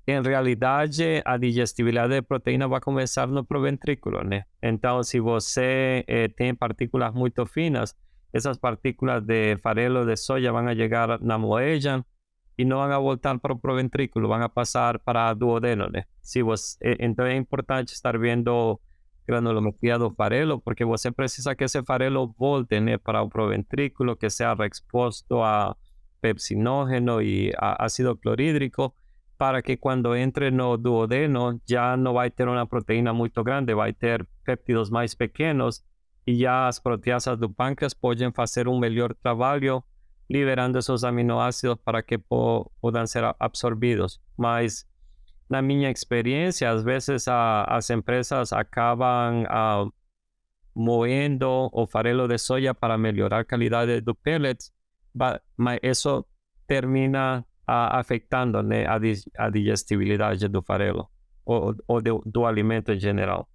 em 0.08 0.22
realidade, 0.22 1.22
a 1.24 1.38
digestibilidade 1.38 2.15
de 2.15 2.22
proteína 2.22 2.67
vai 2.67 2.81
começar 2.81 3.27
no 3.27 3.46
proventrículo, 3.46 4.24
né? 4.24 4.43
Então, 4.62 5.03
se 5.03 5.20
você 5.20 6.03
eh, 6.08 6.27
tem 6.27 6.55
partículas 6.55 7.13
muito 7.13 7.46
finas, 7.46 7.96
essas 8.34 8.58
partículas 8.58 9.24
de 9.24 9.58
farelo 9.58 10.05
de 10.05 10.15
soja 10.15 10.51
vão 10.51 10.67
chegar 10.75 11.20
na 11.22 11.38
moella 11.38 12.03
e 12.58 12.65
não 12.65 12.77
vão 12.77 13.01
voltar 13.01 13.38
para 13.39 13.53
o 13.53 13.60
proventrículo, 13.60 14.27
vão 14.27 14.50
passar 14.50 14.98
para 15.00 15.29
a 15.29 15.34
duodeno, 15.34 15.88
né? 15.88 16.03
Se 16.22 16.41
você, 16.41 16.77
eh, 16.81 16.98
então 17.00 17.25
é 17.25 17.36
importante 17.36 17.93
estar 17.93 18.17
vendo 18.17 18.79
granulometria 19.27 20.00
do 20.00 20.10
farelo, 20.12 20.60
porque 20.60 20.84
você 20.84 21.12
precisa 21.12 21.55
que 21.55 21.63
esse 21.63 21.81
farelo 21.84 22.34
volte 22.38 22.75
para 23.03 23.22
o 23.22 23.29
proventrículo, 23.29 24.15
que 24.15 24.29
seja 24.29 24.55
exposto 24.65 25.41
a 25.41 25.75
pepsinógeno 26.22 27.22
e 27.22 27.51
a 27.58 27.86
ácido 27.86 28.15
clorídrico, 28.17 28.93
para 29.42 29.64
que 29.64 29.80
cuando 29.80 30.14
entre 30.14 30.52
no 30.52 30.78
duodeno 30.78 31.60
ya 31.66 31.98
no 31.98 32.14
va 32.14 32.26
a 32.26 32.30
tener 32.30 32.54
una 32.54 32.68
proteína 32.68 33.12
muy 33.12 33.32
grande, 33.34 33.74
va 33.74 33.86
a 33.86 33.92
tener 33.92 34.28
péptidos 34.44 34.92
más 34.92 35.16
pequeños 35.16 35.84
y 36.28 36.38
ya 36.38 36.66
las 36.66 36.80
proteasas 36.80 37.40
do 37.40 37.52
páncreas 37.52 37.96
pueden 37.96 38.32
hacer 38.38 38.68
un 38.68 38.80
mejor 38.80 39.16
trabajo 39.16 39.84
liberando 40.28 40.78
esos 40.78 41.04
aminoácidos 41.04 41.80
para 41.80 42.04
que 42.04 42.20
puedan 42.20 43.08
ser 43.08 43.34
absorbidos. 43.40 44.22
Mas 44.38 44.88
na 45.50 45.64
minha 45.64 45.90
experiencia, 45.90 46.70
a 46.70 46.76
veces 46.76 47.28
a, 47.28 47.80
empresas 47.90 48.54
acaban 48.54 49.48
ah, 49.50 49.86
a, 49.86 49.90
moendo 50.76 51.68
o 51.74 51.88
farelo 51.88 52.28
de 52.28 52.38
soya 52.38 52.76
para 52.76 52.96
mejorar 52.96 53.48
calidad 53.48 53.88
de, 53.88 54.02
do 54.02 54.14
pellets, 54.14 54.72
pero 55.18 55.42
eso 55.82 56.28
termina 56.68 57.48
afetando 57.72 58.62
né, 58.62 58.86
a, 58.86 59.00
a, 59.38 59.50
digestibilidade 59.50 60.48
do 60.48 60.62
farelo 60.62 61.10
ou, 61.46 61.75
ou 61.88 62.01
do, 62.01 62.24
do, 62.25 62.46
alimento 62.46 62.92
em 62.92 63.00
geral. 63.00 63.48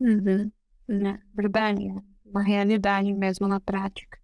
Uhum. 0.00 0.50
Verdade, 1.34 1.82
uma 2.24 2.42
realidade 2.42 3.12
mesmo 3.12 3.48
na 3.48 3.60
prática. 3.60 4.18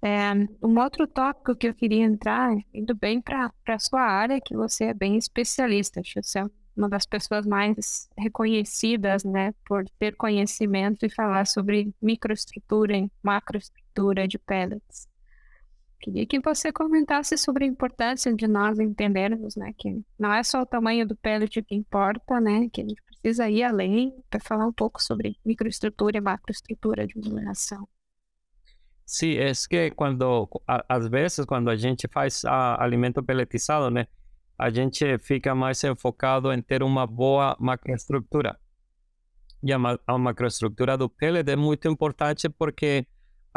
É, 0.00 0.32
um 0.62 0.78
outro 0.78 1.06
tópico 1.06 1.56
que 1.56 1.68
eu 1.68 1.74
queria 1.74 2.04
entrar, 2.04 2.56
indo 2.72 2.94
bem 2.94 3.20
para 3.20 3.52
a 3.66 3.78
sua 3.78 4.02
área, 4.02 4.40
que 4.40 4.56
você 4.56 4.84
é 4.84 4.94
bem 4.94 5.16
especialista, 5.16 6.00
acho 6.00 6.14
que 6.14 6.22
você 6.22 6.38
é 6.40 6.44
uma 6.76 6.88
das 6.88 7.04
pessoas 7.04 7.44
mais 7.44 8.08
reconhecidas, 8.16 9.24
né, 9.24 9.52
por 9.66 9.84
ter 9.98 10.14
conhecimento 10.14 11.04
e 11.04 11.10
falar 11.10 11.46
sobre 11.46 11.92
microestrutura 12.00 12.96
e 12.96 13.10
macroestrutura 13.22 14.28
de 14.28 14.38
pellets. 14.38 15.08
Queria 16.00 16.26
que 16.26 16.40
você 16.40 16.72
comentasse 16.72 17.36
sobre 17.36 17.64
a 17.64 17.68
importância 17.68 18.32
de 18.32 18.46
nós 18.46 18.78
entendermos, 18.78 19.56
né, 19.56 19.72
que 19.76 20.00
não 20.18 20.32
é 20.32 20.42
só 20.42 20.62
o 20.62 20.66
tamanho 20.66 21.06
do 21.06 21.16
pellet 21.16 21.62
que 21.62 21.74
importa, 21.74 22.40
né, 22.40 22.68
que 22.72 22.80
a 22.82 22.84
gente 22.84 23.02
precisa 23.02 23.50
ir 23.50 23.64
além 23.64 24.14
para 24.30 24.40
falar 24.40 24.66
um 24.66 24.72
pouco 24.72 25.02
sobre 25.02 25.36
microestrutura 25.44 26.18
e 26.18 26.20
macroestrutura 26.20 27.06
de 27.06 27.18
uma 27.18 27.40
reação. 27.40 27.86
Sim, 29.04 29.38
é 29.38 29.52
que 29.68 29.90
quando, 29.92 30.48
às 30.66 31.08
vezes, 31.08 31.44
quando 31.46 31.70
a 31.70 31.76
gente 31.76 32.06
faz 32.12 32.44
a, 32.44 32.82
alimento 32.82 33.22
pelletizado, 33.22 33.90
né, 33.90 34.06
a 34.58 34.70
gente 34.70 35.18
fica 35.18 35.54
mais 35.54 35.82
enfocado 35.82 36.52
em 36.52 36.60
ter 36.60 36.82
uma 36.82 37.06
boa 37.06 37.56
macroestrutura. 37.58 38.58
E 39.62 39.72
a, 39.72 39.78
a 40.06 40.18
macroestrutura 40.18 40.96
do 40.96 41.08
pellet 41.08 41.50
é 41.50 41.56
muito 41.56 41.88
importante 41.88 42.48
porque 42.48 43.06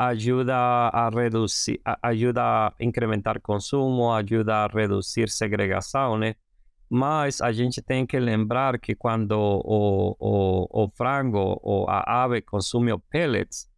ajuda 0.09 0.55
a 0.55 1.09
reduzir, 1.09 1.79
ajuda 2.01 2.41
a 2.43 2.73
incrementar 2.79 3.39
consumo, 3.39 4.11
ajuda 4.11 4.65
a 4.65 4.67
reduzir 4.67 5.29
segregação, 5.29 6.17
né? 6.17 6.35
Mas 6.89 7.39
a 7.39 7.51
gente 7.51 7.81
tem 7.81 8.05
que 8.05 8.19
lembrar 8.19 8.79
que 8.79 8.95
quando 8.95 9.33
o, 9.33 10.17
o, 10.19 10.83
o 10.83 10.89
frango 10.97 11.59
ou 11.61 11.87
a 11.87 12.23
ave 12.23 12.41
consome 12.41 12.91
o 12.91 12.99
pellets, 12.99 13.69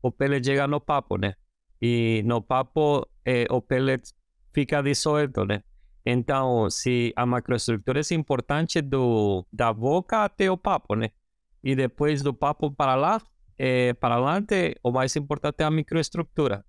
o 0.00 0.10
pellet 0.10 0.46
chega 0.46 0.66
no 0.66 0.80
papo, 0.80 1.18
né? 1.18 1.34
E 1.80 2.22
no 2.24 2.40
papo 2.40 3.06
eh, 3.26 3.46
o 3.50 3.60
pellet 3.60 4.02
fica 4.54 4.82
dissolto, 4.82 5.44
né? 5.44 5.62
Então, 6.06 6.70
se 6.70 7.12
a 7.16 7.26
macroestrutura 7.26 8.00
é 8.00 8.14
importante 8.14 8.80
do, 8.80 9.44
da 9.52 9.72
boca 9.72 10.24
até 10.24 10.50
o 10.50 10.56
papo, 10.56 10.94
né? 10.94 11.10
E 11.62 11.74
depois 11.74 12.22
do 12.22 12.32
papo 12.32 12.70
para 12.70 12.94
lá, 12.94 13.20
é, 13.64 13.94
para 13.94 14.16
adelante, 14.16 14.74
o 14.82 14.90
mais 14.90 15.14
importante 15.14 15.62
a 15.62 15.70
microestrutura. 15.70 16.64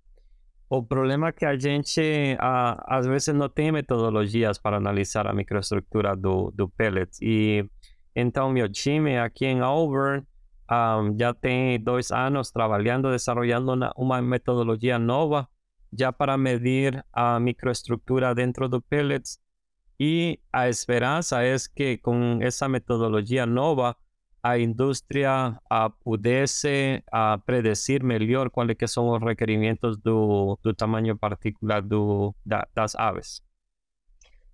O 0.70 0.80
problema 0.80 1.32
que 1.32 1.44
a 1.44 1.58
gente, 1.58 2.36
a, 2.38 2.98
às 2.98 3.04
vezes, 3.04 3.34
não 3.34 3.48
tem 3.48 3.72
metodologias 3.72 4.58
para 4.58 4.76
analisar 4.76 5.26
a 5.26 5.32
microestrutura 5.32 6.14
do, 6.14 6.52
do 6.52 6.68
pellet. 6.68 7.10
E 7.20 7.68
então, 8.14 8.48
meu 8.48 8.68
time 8.68 9.18
aqui 9.18 9.44
em 9.44 9.60
Auburn 9.60 10.24
um, 10.70 11.18
já 11.18 11.34
tem 11.34 11.82
dois 11.82 12.12
anos 12.12 12.52
trabalhando, 12.52 13.10
desenvolvendo 13.10 13.72
uma, 13.72 13.92
uma 13.96 14.22
metodologia 14.22 14.96
nova 14.96 15.48
já 15.92 16.12
para 16.12 16.38
medir 16.38 17.04
a 17.12 17.40
microestrutura 17.40 18.32
dentro 18.36 18.68
do 18.68 18.80
pellets. 18.80 19.40
E 19.98 20.38
a 20.52 20.68
esperança 20.68 21.42
é 21.42 21.56
que 21.74 21.98
com 21.98 22.38
essa 22.40 22.68
metodologia 22.68 23.44
nova, 23.46 23.96
a 24.44 24.58
indústria 24.58 25.58
uh, 25.72 25.90
pudesse 26.04 27.02
uh, 27.08 27.40
predecir 27.46 28.04
melhor 28.04 28.50
quais 28.50 28.76
que 28.76 28.86
são 28.86 29.08
os 29.08 29.22
requerimentos 29.22 29.96
do, 29.96 30.58
do 30.62 30.74
tamanho 30.74 31.16
particular 31.16 31.80
do, 31.80 32.34
da, 32.44 32.68
das 32.74 32.94
aves. 32.94 33.40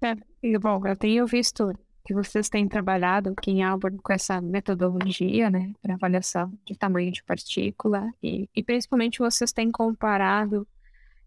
É, 0.00 0.14
bom, 0.60 0.86
eu 0.86 0.94
tenho 0.94 1.26
visto 1.26 1.72
que 2.06 2.14
vocês 2.14 2.48
têm 2.48 2.68
trabalhado 2.68 3.30
aqui 3.30 3.50
em 3.50 3.64
Albert 3.64 3.96
com 4.00 4.12
essa 4.12 4.40
metodologia, 4.40 5.50
né, 5.50 5.72
para 5.82 5.94
avaliação 5.94 6.56
de 6.64 6.78
tamanho 6.78 7.10
de 7.10 7.24
partícula 7.24 8.08
e, 8.22 8.48
e 8.54 8.62
principalmente 8.62 9.18
vocês 9.18 9.52
têm 9.52 9.72
comparado 9.72 10.68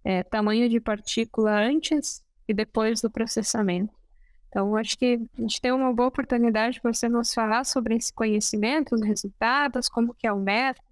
é, 0.05 0.23
tamanho 0.23 0.69
de 0.69 0.79
partícula 0.79 1.51
antes 1.51 2.23
e 2.47 2.53
depois 2.53 3.01
do 3.01 3.11
processamento. 3.11 3.93
Então, 4.53 4.75
acho 4.75 4.95
que 4.99 5.19
a 5.35 5.41
gente 5.41 5.59
tem 5.59 5.71
uma 5.71 5.91
boa 5.91 6.09
oportunidade 6.09 6.79
para 6.79 6.93
você 6.93 7.09
nos 7.09 7.33
falar 7.33 7.63
sobre 7.63 7.95
esse 7.95 8.13
conhecimento, 8.13 8.93
os 8.93 9.01
resultados, 9.01 9.89
como 9.89 10.13
que 10.13 10.27
é 10.27 10.31
o 10.31 10.37
método. 10.39 10.85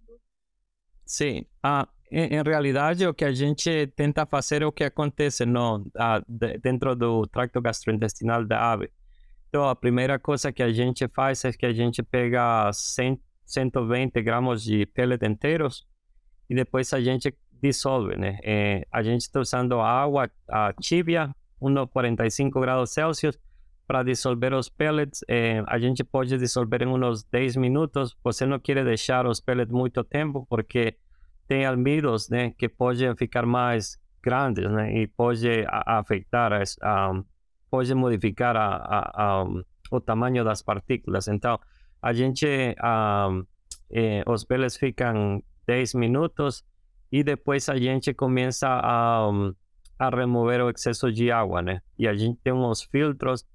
Sim, 1.06 1.46
ah, 1.62 1.88
em, 2.12 2.38
em, 2.38 2.41
realidade 2.41 3.06
o 3.06 3.13
que 3.13 3.24
a 3.24 3.32
gente 3.32 3.86
tenta 3.96 4.25
fazer 4.25 4.63
é 4.63 4.65
o 4.65 4.72
que 4.72 4.84
acontece 4.84 5.46
no, 5.46 5.86
ah, 5.96 6.24
de, 6.27 6.58
dentro 6.58 6.96
do 6.96 7.27
tracto 7.27 7.62
gastrointestinal 7.62 8.44
da 8.44 8.72
ave. 8.72 8.89
Então, 9.48 9.70
a 9.70 9.75
primeira 9.75 10.18
coisa 10.18 10.51
que 10.51 10.63
a 10.63 10.74
gente 10.74 11.08
faz 11.10 11.46
é 11.46 11.53
que 11.53 11.68
a 11.68 11.74
gente 11.74 12.01
pega 12.01 12.72
100, 12.74 13.22
120 13.46 14.24
gramas 14.24 14.63
de 14.63 14.88
pellet 14.88 15.24
inteiros 15.24 15.86
e 16.50 16.56
depois 16.56 16.91
a 16.94 17.00
gente 17.00 17.32
dissolve, 17.62 18.18
né? 18.18 18.39
É, 18.44 18.88
a 18.91 19.03
gente 19.03 19.22
está 19.22 19.39
usando 19.39 19.80
água 19.80 20.32
a 20.50 20.74
tibia, 20.74 21.30
1,45 21.62 22.60
graus 22.60 22.89
Celsius, 22.89 23.38
para 23.88 24.03
dissolver 24.03 24.53
os 24.53 24.69
pellets, 24.69 25.23
eh, 25.27 25.63
a 25.67 25.77
gente 25.77 26.03
pode 26.03 26.38
dissolver 26.38 26.83
em 26.83 26.88
uns 26.88 27.23
10 27.23 27.57
minutos. 27.57 28.15
Você 28.23 28.45
não 28.45 28.59
quer 28.59 28.83
deixar 28.83 29.25
os 29.25 29.39
pellets 29.39 29.73
muito 29.73 30.03
tempo, 30.03 30.45
porque 30.50 30.97
tem 31.47 31.65
almidos 31.65 32.29
né, 32.29 32.51
que 32.51 32.69
podem 32.69 33.15
ficar 33.15 33.45
mais 33.45 34.00
grandes 34.23 34.69
né, 34.71 34.93
e 34.97 35.07
pode 35.07 35.47
afetar, 35.69 36.51
pode 37.69 37.93
modificar 37.93 38.55
a, 38.55 39.45
o 39.91 40.00
tamanho 40.00 40.43
das 40.43 40.61
partículas. 40.61 41.27
Então, 41.27 41.59
a 42.01 42.13
gente, 42.13 42.47
eh, 42.47 44.23
os 44.25 44.45
pellets 44.45 44.77
ficam 44.77 45.43
10 45.67 45.93
minutos 45.95 46.63
e 47.11 47.23
depois 47.23 47.67
a 47.67 47.75
gente 47.75 48.13
começa 48.13 48.67
a, 48.69 49.29
a 50.00 50.09
remover 50.09 50.61
o 50.61 50.69
excesso 50.69 51.11
de 51.11 51.29
água, 51.29 51.61
né? 51.61 51.81
E 52.00 52.07
a 52.07 52.13
gente 52.15 52.39
tem 52.41 52.53
uns 52.53 52.83
filtros 52.83 53.45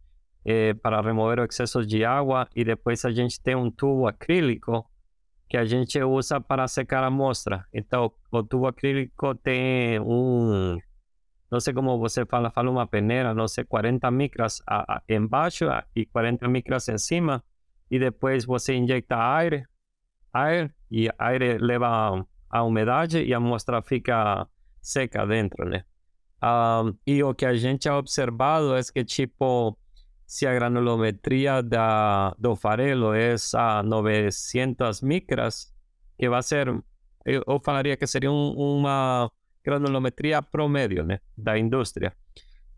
eh, 0.47 0.75
para 0.75 1.01
remover 1.01 1.41
o 1.41 1.45
excesso 1.45 1.85
de 1.85 2.05
água 2.05 2.49
e 2.55 2.65
depois 2.65 3.05
a 3.05 3.11
gente 3.11 3.41
tem 3.41 3.57
um 3.57 3.69
tubo 3.69 4.07
acrílico 4.07 4.89
que 5.49 5.57
a 5.57 5.65
gente 5.65 6.01
usa 6.03 6.41
para 6.41 6.69
secar 6.69 7.03
a 7.03 7.09
amostra. 7.09 7.67
Então, 7.75 8.13
o 8.31 8.43
tubo 8.45 8.67
acrílico 8.69 9.35
tem 9.35 9.99
um, 10.01 10.79
não 11.51 11.59
sei 11.59 11.75
como 11.75 11.99
você 11.99 12.25
fala, 12.25 12.51
fala 12.51 12.71
uma 12.71 12.87
peneira, 12.87 13.35
não 13.35 13.49
sei, 13.49 13.65
40 13.65 14.09
micras 14.11 14.63
a, 14.67 14.97
a, 14.97 15.03
embaixo 15.09 15.65
e 15.95 16.07
40 16.07 16.49
micras 16.49 16.89
em 16.89 16.99
cima, 16.99 17.43
e 17.91 17.99
depois 17.99 18.45
você 18.45 18.75
injeta 18.75 19.17
ar, 19.17 19.63
ar 20.33 20.71
e 20.91 21.09
ar 21.19 21.41
leva 21.61 22.25
a 22.49 22.63
umidade 22.63 23.23
e 23.23 23.35
a 23.35 23.37
amostra 23.39 23.83
fica 23.83 24.47
seca 24.81 25.27
dentro, 25.27 25.69
né? 25.69 25.85
Um, 26.43 26.97
e 27.07 27.23
o 27.23 27.35
que 27.35 27.47
a 27.47 27.55
gente 27.55 27.89
ha 27.89 27.97
observado 27.97 28.77
é 28.77 28.81
que, 28.83 29.05
tipo, 29.05 29.77
se 30.27 30.47
a 30.47 30.53
granulometria 30.53 31.63
da, 31.63 32.35
do 32.39 32.57
farelo 32.57 33.15
é 33.15 33.37
a 33.55 33.83
900 33.83 35.01
micras, 35.03 35.73
que 36.19 36.29
vai 36.29 36.43
ser, 36.43 36.69
eu, 37.25 37.45
eu 37.47 37.61
falaria 37.65 37.97
que 37.97 38.07
seria 38.07 38.31
um, 38.31 38.53
uma 38.57 39.31
granulometria 39.65 40.43
promédio 40.43 41.05
né, 41.05 41.21
da 41.37 41.59
indústria. 41.59 42.13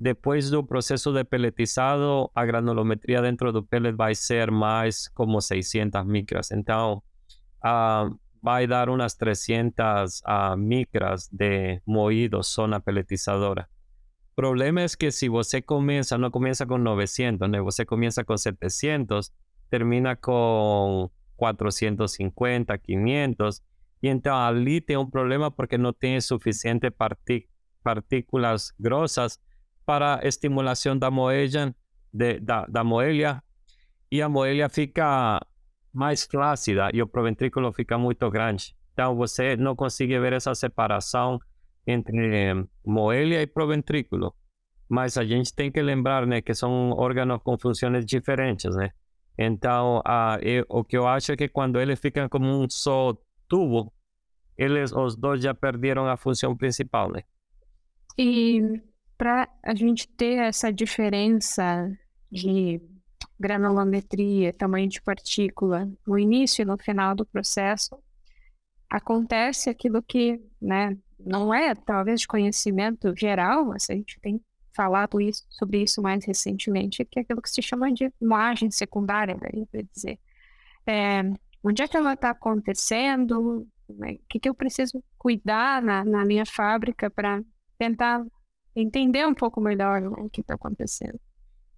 depois 0.00 0.50
do 0.50 0.62
processo 0.62 1.12
de 1.12 1.24
pelletizado, 1.24 2.30
a 2.34 2.46
granulometria 2.46 3.20
dentro 3.20 3.50
do 3.52 3.64
pellet 3.64 3.96
vai 3.96 4.14
ser 4.14 4.50
mais 4.50 5.08
como 5.08 5.40
600 5.40 6.04
micras. 6.06 6.50
Então, 6.52 7.02
uh, 7.64 8.16
vai 8.40 8.66
dar 8.66 8.88
umas 8.88 9.14
300 9.14 10.20
uh, 10.20 10.56
micras 10.56 11.28
de 11.32 11.82
moído 11.84 12.42
só 12.42 12.66
na 12.66 12.78
pelletizadora 12.78 13.68
problema 14.38 14.84
es 14.84 14.96
que 14.96 15.10
si 15.10 15.26
você 15.26 15.62
comienza, 15.62 16.16
no 16.16 16.30
comienza 16.30 16.64
con 16.64 16.84
900, 16.84 17.50
né? 17.50 17.60
você 17.60 17.84
comienza 17.84 18.22
con 18.22 18.38
700, 18.38 19.32
termina 19.68 20.14
con 20.14 21.10
450, 21.34 22.78
500, 22.78 23.64
y 24.00 24.08
entonces 24.08 24.40
allí 24.40 24.80
tiene 24.80 25.02
un 25.02 25.10
problema 25.10 25.50
porque 25.50 25.76
no 25.76 25.92
tiene 25.92 26.20
suficientes 26.20 26.92
partículas 27.82 28.74
grosas 28.78 29.40
para 29.84 30.20
estimulación 30.22 31.00
da 31.00 31.10
moella, 31.10 31.74
de, 32.12 32.40
moelia, 32.84 33.42
y 34.08 34.20
a 34.20 34.28
moelia 34.28 34.68
fica 34.68 35.40
mais 35.92 36.28
flácida 36.28 36.90
e 36.92 37.02
o 37.02 37.08
proventriculo 37.08 37.72
fica 37.72 37.98
muito 37.98 38.30
grande. 38.30 38.76
Então 38.92 39.16
você 39.16 39.56
não 39.56 39.74
consegue 39.74 40.16
ver 40.20 40.34
essa 40.34 40.54
separação 40.54 41.40
entre 41.86 42.54
moella 42.84 43.42
e 43.42 43.46
proventrículo. 43.46 44.34
Mas 44.88 45.18
a 45.18 45.24
gente 45.24 45.54
tem 45.54 45.70
que 45.70 45.82
lembrar, 45.82 46.26
né, 46.26 46.40
que 46.40 46.54
são 46.54 46.90
órgãos 46.92 47.42
com 47.42 47.58
funções 47.58 48.04
diferentes, 48.06 48.74
né? 48.74 48.90
Então, 49.38 49.98
uh, 49.98 50.38
eu, 50.42 50.64
o 50.68 50.82
que 50.82 50.96
eu 50.96 51.06
acho 51.06 51.32
é 51.32 51.36
que 51.36 51.48
quando 51.48 51.80
eles 51.80 52.00
ficam 52.00 52.28
como 52.28 52.46
um 52.46 52.68
só 52.68 53.16
tubo, 53.46 53.92
eles, 54.56 54.92
os 54.92 55.16
dois 55.16 55.40
já 55.40 55.54
perderam 55.54 56.06
a 56.06 56.16
função 56.16 56.56
principal, 56.56 57.12
né? 57.12 57.22
E 58.18 58.80
para 59.16 59.48
a 59.62 59.74
gente 59.74 60.08
ter 60.08 60.38
essa 60.38 60.72
diferença 60.72 61.88
de 62.30 62.80
granulometria, 63.38 64.52
tamanho 64.52 64.88
de 64.88 65.00
partícula, 65.00 65.88
no 66.06 66.18
início 66.18 66.62
e 66.62 66.64
no 66.64 66.76
final 66.76 67.14
do 67.14 67.24
processo, 67.24 67.96
acontece 68.90 69.70
aquilo 69.70 70.02
que, 70.02 70.40
né, 70.60 70.96
não 71.18 71.52
é 71.52 71.74
talvez 71.74 72.20
de 72.20 72.26
conhecimento 72.26 73.14
geral, 73.16 73.64
mas 73.66 73.88
a 73.90 73.94
gente 73.94 74.18
tem 74.20 74.40
falado 74.74 75.20
isso, 75.20 75.44
sobre 75.48 75.82
isso 75.82 76.00
mais 76.00 76.24
recentemente, 76.24 77.04
que 77.04 77.18
é 77.18 77.22
aquilo 77.22 77.42
que 77.42 77.50
se 77.50 77.60
chama 77.60 77.92
de 77.92 78.12
moagem 78.22 78.70
secundária, 78.70 79.34
né, 79.34 79.66
quer 79.72 79.84
dizer. 79.92 80.18
É, 80.86 81.22
onde 81.62 81.82
é 81.82 81.88
que 81.88 81.96
ela 81.96 82.14
está 82.14 82.30
acontecendo? 82.30 83.66
Né, 83.88 84.12
o 84.12 84.20
que, 84.28 84.38
que 84.38 84.48
eu 84.48 84.54
preciso 84.54 85.02
cuidar 85.18 85.82
na, 85.82 86.04
na 86.04 86.24
minha 86.24 86.46
fábrica 86.46 87.10
para 87.10 87.42
tentar 87.76 88.24
entender 88.76 89.26
um 89.26 89.34
pouco 89.34 89.60
melhor 89.60 90.02
o 90.04 90.30
que 90.30 90.40
está 90.40 90.54
acontecendo? 90.54 91.18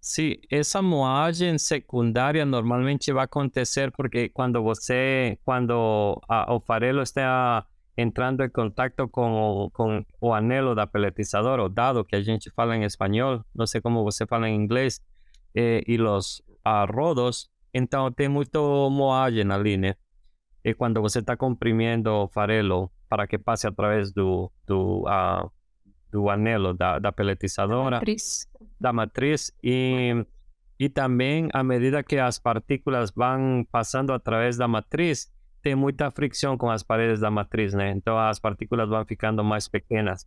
Sim, 0.00 0.36
essa 0.50 0.80
moagem 0.80 1.58
secundária 1.58 2.44
normalmente 2.44 3.12
vai 3.12 3.24
acontecer 3.24 3.92
porque 3.92 4.30
quando 4.30 4.62
você, 4.62 5.38
quando 5.44 6.20
a, 6.26 6.54
o 6.54 6.60
farelo 6.60 7.02
está 7.02 7.66
entrando 8.00 8.42
em 8.42 8.50
contato 8.50 9.08
com 9.08 9.70
com 9.72 10.04
o 10.20 10.32
anelo 10.32 10.74
da 10.74 10.86
peletizadora, 10.86 11.62
o 11.62 11.68
dado 11.68 12.04
que 12.04 12.16
a 12.16 12.22
gente 12.22 12.50
fala 12.50 12.76
em 12.76 12.84
espanhol, 12.84 13.44
não 13.54 13.66
sei 13.66 13.80
como 13.80 14.02
você 14.02 14.26
fala 14.26 14.48
em 14.48 14.54
inglês, 14.54 15.00
eh, 15.54 15.82
e 15.86 16.00
os 16.00 16.42
rodos, 16.92 17.48
então 17.72 18.10
tem 18.12 18.28
muito 18.28 18.90
moagem 18.90 19.50
ali, 19.50 19.76
né? 19.76 19.94
E 20.64 20.74
quando 20.74 21.00
você 21.00 21.20
está 21.20 21.36
comprimindo 21.36 22.10
o 22.10 22.28
farelo 22.28 22.90
para 23.08 23.26
que 23.26 23.38
passe 23.38 23.66
através 23.66 24.12
do, 24.12 24.50
do, 24.66 25.04
uh, 25.08 25.50
do 26.12 26.28
anelo 26.28 26.74
da, 26.74 26.98
da 26.98 27.10
peletizadora, 27.10 27.90
da 27.90 27.96
matriz, 27.96 28.48
da 28.78 28.92
matriz 28.92 29.52
e, 29.62 30.24
e 30.78 30.88
também 30.88 31.48
à 31.52 31.62
medida 31.64 32.02
que 32.02 32.18
as 32.18 32.38
partículas 32.38 33.10
vão 33.10 33.66
passando 33.70 34.12
através 34.12 34.56
da 34.56 34.68
matriz, 34.68 35.32
tem 35.62 35.74
muita 35.74 36.10
fricção 36.10 36.56
com 36.56 36.70
as 36.70 36.82
paredes 36.82 37.20
da 37.20 37.30
matriz, 37.30 37.74
né? 37.74 37.90
Então 37.90 38.18
as 38.18 38.38
partículas 38.38 38.88
vão 38.88 39.04
ficando 39.04 39.44
mais 39.44 39.68
pequenas. 39.68 40.26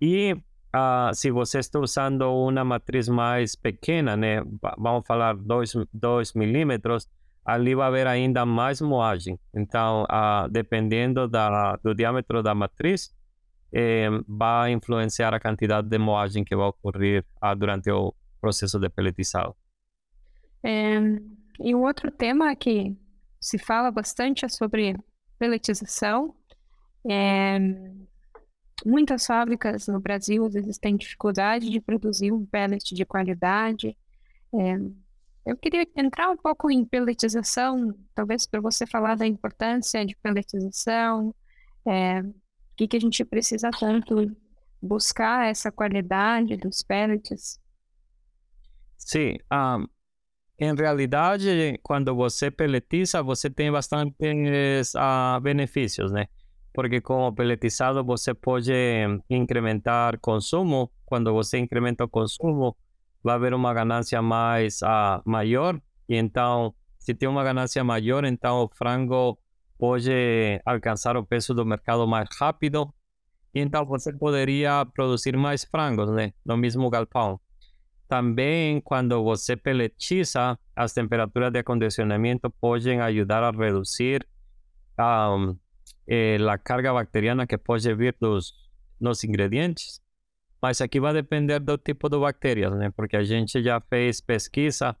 E 0.00 0.34
uh, 0.74 1.14
se 1.14 1.30
você 1.30 1.58
está 1.58 1.78
usando 1.78 2.22
uma 2.22 2.64
matriz 2.64 3.08
mais 3.08 3.54
pequena, 3.54 4.16
né? 4.16 4.42
Vamos 4.78 5.06
falar 5.06 5.36
2 5.36 6.34
milímetros, 6.34 7.08
ali 7.44 7.74
vai 7.74 7.88
haver 7.88 8.06
ainda 8.06 8.46
mais 8.46 8.80
moagem. 8.80 9.38
Então, 9.54 10.04
uh, 10.04 10.48
dependendo 10.50 11.26
da, 11.28 11.76
do 11.76 11.94
diâmetro 11.94 12.42
da 12.42 12.54
matriz, 12.54 13.14
eh, 13.72 14.08
vai 14.26 14.72
influenciar 14.72 15.32
a 15.32 15.40
quantidade 15.40 15.88
de 15.88 15.98
moagem 15.98 16.44
que 16.44 16.56
vai 16.56 16.66
ocorrer 16.66 17.24
uh, 17.42 17.54
durante 17.54 17.90
o 17.90 18.14
processo 18.40 18.78
de 18.78 18.88
pelletizado. 18.88 19.54
É, 20.62 20.98
e 21.60 21.74
um 21.74 21.82
outro 21.82 22.10
tema 22.10 22.54
que 22.56 22.96
se 23.40 23.58
fala 23.58 23.90
bastante 23.90 24.48
sobre 24.48 24.96
pelletização. 25.38 26.34
É, 27.08 27.58
muitas 28.84 29.26
fábricas 29.26 29.86
no 29.86 30.00
Brasil 30.00 30.44
às 30.44 30.52
vezes 30.52 30.78
têm 30.78 30.96
dificuldade 30.96 31.70
de 31.70 31.80
produzir 31.80 32.32
um 32.32 32.44
pellet 32.44 32.94
de 32.94 33.04
qualidade. 33.04 33.96
É, 34.54 34.76
eu 35.46 35.56
queria 35.56 35.86
entrar 35.96 36.30
um 36.30 36.36
pouco 36.36 36.70
em 36.70 36.84
pelletização, 36.84 37.94
talvez 38.14 38.46
para 38.46 38.60
você 38.60 38.86
falar 38.86 39.16
da 39.16 39.26
importância 39.26 40.04
de 40.04 40.14
pelletização, 40.16 41.34
é, 41.86 42.20
o 42.20 42.34
que, 42.76 42.86
que 42.86 42.96
a 42.96 43.00
gente 43.00 43.24
precisa 43.24 43.70
tanto 43.70 44.36
buscar 44.82 45.48
essa 45.48 45.70
qualidade 45.70 46.56
dos 46.56 46.82
pellets. 46.82 47.58
Sim, 48.96 49.36
um, 49.52 49.86
em 50.60 50.74
realidade, 50.74 51.80
quando 51.82 52.14
você 52.14 52.50
peletiza, 52.50 53.22
você 53.22 53.48
tem 53.48 53.72
bastantes 53.72 54.92
uh, 54.94 55.40
benefícios, 55.40 56.12
né? 56.12 56.26
Porque 56.74 57.00
com 57.00 57.28
o 57.28 57.32
peletizado 57.32 58.04
você 58.04 58.34
pode 58.34 58.70
incrementar 59.30 60.20
consumo. 60.20 60.92
Quando 61.06 61.32
você 61.32 61.58
incrementa 61.58 62.04
o 62.04 62.08
consumo, 62.08 62.76
vai 63.24 63.36
haver 63.36 63.54
uma 63.54 63.72
ganância 63.72 64.20
mais 64.20 64.82
uh, 64.82 65.22
maior. 65.24 65.80
E 66.06 66.14
então, 66.16 66.74
se 66.98 67.14
tem 67.14 67.26
uma 67.26 67.42
ganância 67.42 67.82
maior, 67.82 68.26
então 68.26 68.64
o 68.64 68.68
frango 68.68 69.38
pode 69.78 70.12
alcançar 70.66 71.16
o 71.16 71.24
peso 71.24 71.54
do 71.54 71.64
mercado 71.64 72.06
mais 72.06 72.28
rápido. 72.38 72.92
E 73.54 73.60
então 73.60 73.86
você 73.86 74.12
poderia 74.12 74.84
produzir 74.84 75.34
mais 75.38 75.64
frangos, 75.64 76.10
né? 76.10 76.34
No 76.44 76.58
mesmo 76.58 76.90
galpão. 76.90 77.40
Também, 78.10 78.80
quando 78.80 79.22
você 79.22 79.56
peletiza, 79.56 80.58
as 80.74 80.92
temperaturas 80.92 81.52
de 81.52 81.60
acondicionamento 81.60 82.50
podem 82.50 83.00
ajudar 83.00 83.44
a 83.44 83.52
reduzir 83.52 84.26
um, 84.98 85.56
eh, 86.08 86.36
a 86.44 86.58
carga 86.58 86.92
bacteriana 86.92 87.46
que 87.46 87.56
pode 87.56 87.94
vir 87.94 88.16
dos 88.20 88.52
nos 89.00 89.22
ingredientes. 89.22 90.00
Mas 90.60 90.80
aqui 90.80 90.98
vai 90.98 91.12
depender 91.12 91.60
do 91.60 91.78
tipo 91.78 92.08
de 92.08 92.18
bactérias, 92.18 92.76
né? 92.76 92.90
Porque 92.90 93.16
a 93.16 93.22
gente 93.22 93.62
já 93.62 93.80
fez 93.80 94.20
pesquisa. 94.20 94.96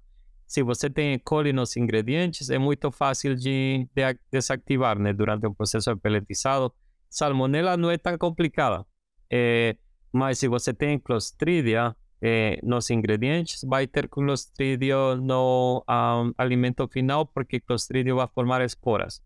Se 0.46 0.62
você 0.62 0.88
tem 0.88 1.14
E. 1.14 1.18
coli 1.18 1.52
nos 1.52 1.76
ingredientes, 1.76 2.48
é 2.48 2.58
muito 2.58 2.92
fácil 2.92 3.34
de, 3.34 3.88
de 3.92 4.18
desativar, 4.30 4.96
né? 5.00 5.12
Durante 5.12 5.48
o 5.48 5.52
processo 5.52 5.92
de 5.92 6.00
pelletizado. 6.00 6.72
Salmonella 7.10 7.76
não 7.76 7.90
é 7.90 7.98
tão 7.98 8.16
complicada. 8.16 8.86
É, 9.28 9.76
mas 10.12 10.38
se 10.38 10.46
você 10.46 10.72
tem 10.72 10.96
Clostridia, 10.96 11.96
eh, 12.22 12.58
nos 12.62 12.90
ingredientes, 12.90 13.62
vai 13.64 13.86
ter 13.86 14.08
clostridio 14.08 15.16
no 15.16 15.84
um, 15.88 16.32
alimento 16.36 16.86
final, 16.88 17.26
porque 17.26 17.60
clostridio 17.60 18.16
vai 18.16 18.28
formar 18.28 18.62
esporas. 18.62 19.22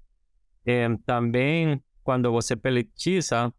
Eh, 0.67 0.89
também, 1.05 1.83
quando 2.03 2.31
você 2.31 2.57
peletiza, 2.57 3.53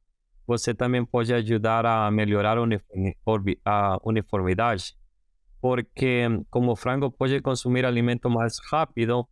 você 0.48 0.74
também 0.74 1.04
pode 1.06 1.34
ajudar 1.34 1.86
a 1.86 2.10
melhorar 2.12 2.58
a 2.58 3.98
uniformidade, 4.04 4.96
porque 5.60 6.28
como 6.50 6.72
o 6.72 6.76
frango 6.76 7.10
pode 7.12 7.42
consumir 7.42 7.86
alimento 7.86 8.30
mais 8.30 8.60
rápido, 8.72 9.28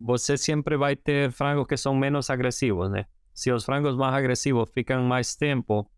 você 0.00 0.36
sempre 0.36 0.76
vai 0.76 0.96
ter 0.96 1.30
frangos 1.30 1.66
que 1.66 1.76
são 1.76 1.94
menos 1.94 2.28
agressivos, 2.28 2.90
né? 2.90 3.06
Se 3.32 3.52
os 3.52 3.64
frangos 3.64 3.96
mais 3.96 4.14
agressivos 4.14 4.68
ficam 4.74 5.02
mais 5.04 5.36
tempo 5.36 5.88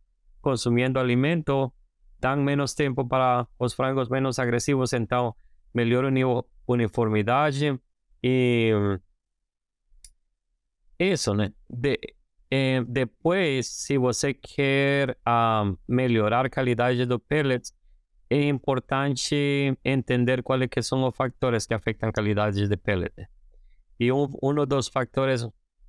consumindo 0.42 1.00
alimento, 1.00 1.72
dan 2.24 2.42
menos 2.42 2.72
tempo 2.72 3.04
para 3.06 3.46
os 3.58 3.74
frangos 3.74 4.08
menos 4.08 4.38
agressivos, 4.38 4.94
então 4.94 5.36
melhor 5.74 6.04
uniformidade 6.66 7.78
e 8.22 8.72
isso, 10.98 11.34
né? 11.34 11.52
De, 11.68 11.98
eh, 12.50 12.82
depois, 12.88 13.66
se 13.66 13.98
você 13.98 14.32
quer 14.32 15.18
um, 15.28 15.76
melhorar 15.86 16.46
a 16.46 16.48
qualidade 16.48 17.04
do 17.04 17.18
pellet, 17.18 17.70
é 18.30 18.48
importante 18.48 19.76
entender 19.84 20.42
quais 20.42 20.66
que 20.70 20.80
são 20.80 21.06
os 21.06 21.14
fatores 21.14 21.66
que 21.66 21.74
afetam 21.74 22.08
a 22.08 22.12
qualidade 22.12 22.66
do 22.66 22.78
pellet. 22.78 23.12
E 24.00 24.10
um, 24.10 24.32
um 24.42 24.64
dos 24.64 24.88
fatores 24.88 25.46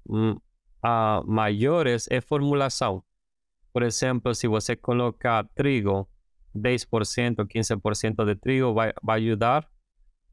um, 0.09 0.31
uh, 0.31 1.23
maiores 1.25 2.07
é 2.11 2.19
formulação. 2.19 3.01
Por 3.71 3.83
exemplo, 3.83 4.35
se 4.35 4.47
você 4.47 4.75
coloca 4.75 5.45
trigo 5.55 6.09
10%, 6.55 7.45
15% 7.45 8.25
de 8.25 8.35
trigo 8.35 8.73
vai, 8.73 8.93
vai 9.03 9.19
ajudar 9.21 9.67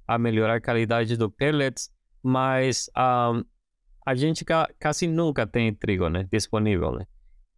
a 0.06 0.18
melhorar 0.18 0.56
a 0.56 0.61
qualidade 0.61 1.16
do 1.16 1.30
pellets, 1.30 1.90
mas 2.22 2.90
um, 2.96 3.44
a 4.06 4.14
gente 4.14 4.44
ca 4.44 4.68
quase 4.80 5.06
nunca 5.06 5.46
tem 5.46 5.74
trigo 5.74 6.08
né, 6.08 6.28
disponível. 6.30 6.92
Né? 6.92 7.06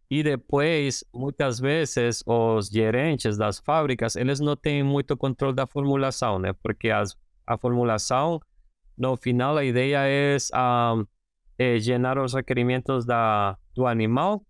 E 0.09 0.21
depois, 0.21 1.03
muitas 1.13 1.59
vezes, 1.59 2.23
os 2.25 2.67
gerentes 2.67 3.37
das 3.37 3.59
fábricas, 3.59 4.15
eles 4.15 4.39
não 4.39 4.55
têm 4.55 4.83
muito 4.83 5.17
controle 5.17 5.55
da 5.55 5.65
formulação, 5.65 6.37
né? 6.37 6.53
Porque 6.53 6.89
as, 6.89 7.17
a 7.45 7.57
formulação, 7.57 8.39
no 8.95 9.17
final, 9.17 9.57
a 9.57 9.65
ideia 9.65 9.99
é, 10.07 10.37
um, 10.55 11.05
é 11.57 11.79
gerar 11.79 12.23
os 12.23 12.33
requerimentos 12.33 13.03
da, 13.03 13.57
do 13.73 13.87
animal 13.87 14.45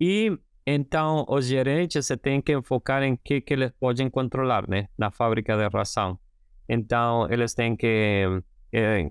e 0.00 0.38
então 0.66 1.24
os 1.28 1.46
gerentes 1.46 2.06
se 2.06 2.16
têm 2.16 2.40
que 2.40 2.52
enfocar 2.52 3.02
em 3.02 3.16
que, 3.16 3.40
que 3.40 3.54
eles 3.54 3.72
podem 3.78 4.08
controlar, 4.08 4.68
né? 4.68 4.88
Na 4.96 5.10
fábrica 5.10 5.56
de 5.56 5.68
ração. 5.68 6.18
Então, 6.68 7.30
eles 7.30 7.54
têm 7.54 7.76
que 7.76 8.42
eh, 8.72 9.10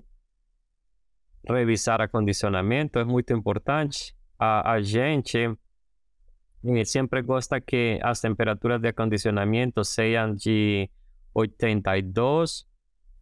revisar 1.48 2.00
acondicionamento, 2.00 2.98
é 2.98 3.04
muito 3.04 3.32
importante. 3.32 4.14
A, 4.38 4.72
a 4.72 4.82
gente 4.82 5.38
eh, 6.64 6.84
sempre 6.84 7.22
gosta 7.22 7.60
que 7.60 8.00
as 8.02 8.20
temperaturas 8.20 8.80
de 8.80 8.88
acondicionamento 8.88 9.84
sejam 9.84 10.34
de 10.34 10.90
82 11.32 12.66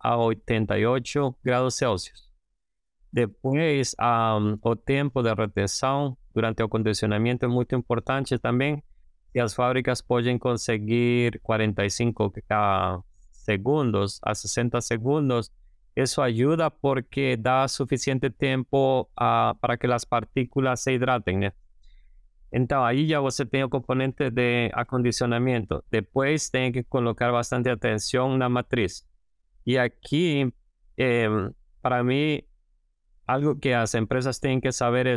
a 0.00 0.16
88 0.16 1.36
graus 1.44 1.76
Celsius. 1.76 2.31
Depois, 3.12 3.94
um, 4.00 4.56
o 4.62 4.76
tempo 4.76 5.22
de 5.22 5.34
retenção 5.34 6.16
durante 6.34 6.62
o 6.62 6.66
acondicionamento 6.66 7.44
é 7.44 7.48
muito 7.48 7.74
importante 7.74 8.38
também. 8.38 8.82
E 9.34 9.40
as 9.40 9.54
fábricas 9.54 10.00
podem 10.00 10.38
conseguir 10.38 11.40
45 11.42 12.32
segundos 13.30 14.18
a 14.22 14.34
60 14.34 14.80
segundos, 14.80 15.50
isso 15.94 16.22
ajuda 16.22 16.70
porque 16.70 17.36
dá 17.36 17.68
suficiente 17.68 18.30
tempo 18.30 19.02
uh, 19.02 19.54
para 19.60 19.76
que 19.76 19.86
as 19.86 20.04
partículas 20.04 20.80
se 20.80 20.92
hidratem, 20.92 21.38
né? 21.38 21.52
Então, 22.50 22.84
aí 22.84 23.06
já 23.06 23.20
você 23.20 23.46
tem 23.46 23.64
o 23.64 23.68
componente 23.68 24.30
de 24.30 24.70
acondicionamento. 24.74 25.82
Depois 25.90 26.50
tem 26.50 26.70
que 26.70 26.82
colocar 26.82 27.32
bastante 27.32 27.70
atenção 27.70 28.36
na 28.36 28.48
matriz. 28.48 29.06
E 29.66 29.78
aqui, 29.78 30.52
eh, 30.98 31.28
para 31.80 32.04
mim, 32.04 32.42
algo 33.26 33.56
que 33.56 33.72
as 33.72 33.94
empresas 33.94 34.38
têm 34.38 34.60
que 34.60 34.72
saber 34.72 35.06
é 35.06 35.16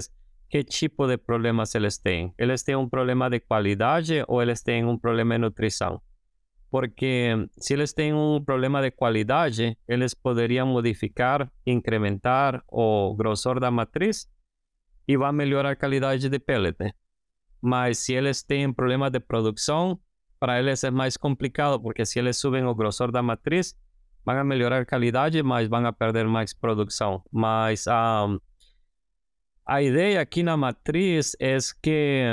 que 0.50 0.64
tipo 0.64 1.08
de 1.08 1.18
problemas 1.18 1.74
eles 1.76 1.98
têm. 1.98 2.34
Eles 2.38 2.64
têm 2.64 2.76
um 2.76 2.88
problema 2.88 3.30
de 3.30 3.40
qualidade 3.40 4.24
ou 4.28 4.42
eles 4.42 4.62
têm 4.62 4.86
um 4.86 4.98
problema 4.98 5.36
de 5.36 5.42
nutrição? 5.42 6.02
Porque 6.70 7.34
se 7.58 7.74
eles 7.74 7.94
têm 7.94 8.14
um 8.14 8.44
problema 8.44 8.82
de 8.82 8.92
qualidade, 8.92 9.78
eles 9.88 10.14
poderiam 10.14 10.68
modificar, 10.68 11.52
incrementar 11.66 12.64
o 12.68 13.16
grosor 13.16 13.60
da 13.60 13.72
matriz 13.72 14.30
e 15.08 15.18
vai 15.18 15.32
melhorar 15.32 15.72
a 15.72 15.76
qualidade 15.76 16.30
de 16.30 16.40
pellet. 16.40 16.78
Mas 17.62 18.00
se 18.00 18.14
eles 18.14 18.44
têm 18.44 18.72
problema 18.74 19.10
de 19.10 19.20
produção, 19.20 20.00
para 20.40 20.60
eles 20.60 20.84
é 20.84 20.92
mais 20.92 21.18
complicado, 21.18 21.80
porque 21.82 22.06
se 22.06 22.20
eles 22.20 22.38
subem 22.38 22.66
o 22.66 22.76
grosor 22.76 23.12
da 23.12 23.24
matriz, 23.24 23.76
vão 24.26 24.38
a 24.38 24.44
melhorar 24.44 24.82
a 24.82 24.86
qualidade, 24.86 25.42
mas 25.44 25.68
vão 25.68 25.86
a 25.86 25.94
perder 25.94 26.28
mais 26.28 26.54
produção. 26.54 27.24
Mas 27.32 27.86
um, 27.88 28.40
a 29.66 29.82
ideia 29.82 30.20
aqui 30.20 30.42
na 30.42 30.58
matriz 30.58 31.36
é 31.40 31.58
que 31.82 32.24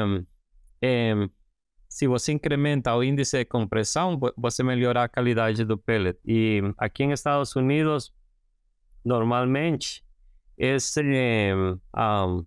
um, 0.83 1.28
se 1.88 2.07
você 2.07 2.33
incrementa 2.33 2.94
o 2.96 3.05
índice 3.05 3.37
de 3.37 3.44
compressão, 3.44 4.18
você 4.37 4.62
melhora 4.62 5.05
a 5.05 5.09
qualidade 5.09 5.64
do 5.64 5.76
pellet. 5.76 6.18
E 6.24 6.62
aqui 6.78 7.05
em 7.05 7.12
Estados 7.12 7.55
Unidos, 7.55 8.11
normalmente, 9.05 10.02
esse 10.57 11.02
um, 11.94 12.46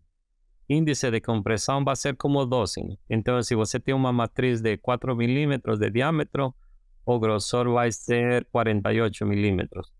índice 0.67 1.11
de 1.11 1.21
compressão 1.21 1.83
vai 1.83 1.95
ser 1.95 2.15
como 2.15 2.43
12. 2.43 2.97
Então, 3.07 3.41
se 3.43 3.53
você 3.53 3.79
tem 3.79 3.93
uma 3.93 4.11
matriz 4.11 4.61
de 4.61 4.77
4 4.77 5.15
milímetros 5.15 5.77
de 5.77 5.91
diâmetro, 5.91 6.55
o 7.05 7.19
grosor 7.19 7.69
vai 7.69 7.91
ser 7.91 8.47
48 8.47 9.25
milímetros. 9.25 9.93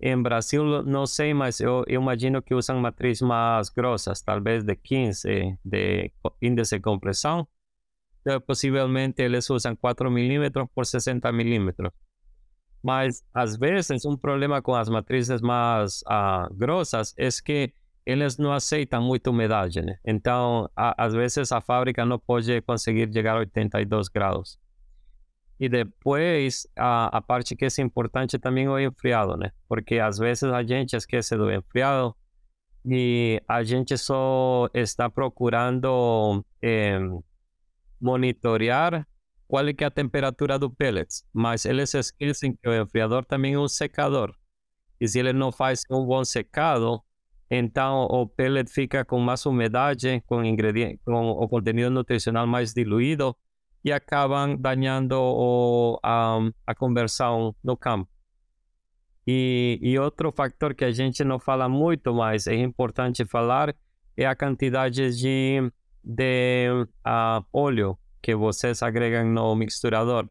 En 0.00 0.22
Brasil, 0.22 0.82
no 0.84 1.06
sé, 1.06 1.34
mas 1.34 1.58
yo, 1.58 1.84
imagino 1.88 2.42
que 2.42 2.54
usan 2.54 2.80
matriz 2.80 3.20
más 3.22 3.72
grosas, 3.74 4.22
tal 4.22 4.40
vez 4.40 4.64
de 4.64 4.76
15 4.76 5.58
de 5.64 6.12
índice 6.40 6.76
de 6.76 6.82
compresión. 6.82 7.48
Entonces, 8.18 8.44
posiblemente 8.46 9.28
les 9.28 9.48
usan 9.50 9.76
4 9.76 10.10
milímetros 10.10 10.68
por 10.72 10.86
60 10.86 11.32
milímetros. 11.32 11.92
Mas, 12.82 13.24
a 13.32 13.44
veces, 13.58 14.04
un 14.04 14.20
problema 14.20 14.62
con 14.62 14.78
las 14.78 14.88
matrices 14.88 15.42
más 15.42 16.04
uh, 16.08 16.82
es 17.16 17.42
que 17.42 17.74
ellas 18.04 18.38
no 18.38 18.54
aceitan 18.54 19.02
mucha 19.02 19.30
humedad. 19.30 19.68
¿no? 19.84 19.92
Entonces, 20.04 20.72
a, 20.76 20.90
a 20.90 21.08
veces, 21.08 21.50
la 21.50 21.60
fábrica 21.60 22.04
no 22.04 22.20
puede 22.20 22.62
conseguir 22.62 23.10
llegar 23.10 23.36
a 23.36 23.40
82 23.40 24.12
grados. 24.12 24.60
E 25.60 25.68
depois, 25.68 26.66
a, 26.76 27.16
a 27.18 27.20
parte 27.20 27.56
que 27.56 27.64
é 27.64 27.82
importante 27.82 28.38
também 28.38 28.68
o 28.68 28.78
enfriado, 28.78 29.36
né? 29.36 29.50
Porque 29.68 29.98
às 29.98 30.18
vezes 30.18 30.44
a 30.44 30.62
gente 30.62 30.94
esquece 30.94 31.36
do 31.36 31.50
enfriado 31.50 32.14
e 32.84 33.42
a 33.48 33.64
gente 33.64 33.98
só 33.98 34.68
está 34.72 35.10
procurando 35.10 36.44
eh, 36.62 37.00
monitorear 38.00 39.06
qual 39.48 39.66
é, 39.66 39.74
é 39.76 39.84
a 39.84 39.90
temperatura 39.90 40.58
do 40.58 40.70
pellets, 40.70 41.24
mas 41.32 41.64
eles 41.64 41.92
esquecem 41.94 42.54
que 42.54 42.68
o 42.68 42.82
enfriador 42.82 43.24
também 43.24 43.54
é 43.54 43.58
um 43.58 43.66
secador. 43.66 44.32
E 45.00 45.08
se 45.08 45.18
ele 45.18 45.32
não 45.32 45.50
faz 45.50 45.82
um 45.90 46.04
bom 46.04 46.24
secado, 46.24 47.02
então 47.50 48.04
o 48.04 48.26
pellet 48.28 48.70
fica 48.70 49.04
com 49.04 49.18
mais 49.18 49.44
umidade, 49.46 50.22
com, 50.26 50.44
ingrediente, 50.44 51.00
com 51.04 51.30
o 51.30 51.48
contenido 51.48 51.90
nutricional 51.90 52.46
mais 52.46 52.74
diluído 52.74 53.34
e 53.88 53.92
acabam 53.92 54.54
danhando 54.56 55.14
o, 55.18 55.98
a, 56.02 56.38
a 56.66 56.74
conversão 56.74 57.54
no 57.64 57.76
campo. 57.76 58.08
E, 59.26 59.78
e 59.82 59.98
outro 59.98 60.30
fator 60.30 60.74
que 60.74 60.84
a 60.84 60.90
gente 60.90 61.24
não 61.24 61.38
fala 61.38 61.68
muito, 61.68 62.14
mas 62.14 62.46
é 62.46 62.54
importante 62.54 63.24
falar, 63.24 63.74
é 64.16 64.26
a 64.26 64.36
quantidade 64.36 65.16
de 65.16 65.70
de 66.04 66.70
uh, 67.06 67.44
óleo 67.52 67.98
que 68.22 68.34
vocês 68.34 68.82
agregam 68.82 69.26
no 69.26 69.54
misturador. 69.54 70.28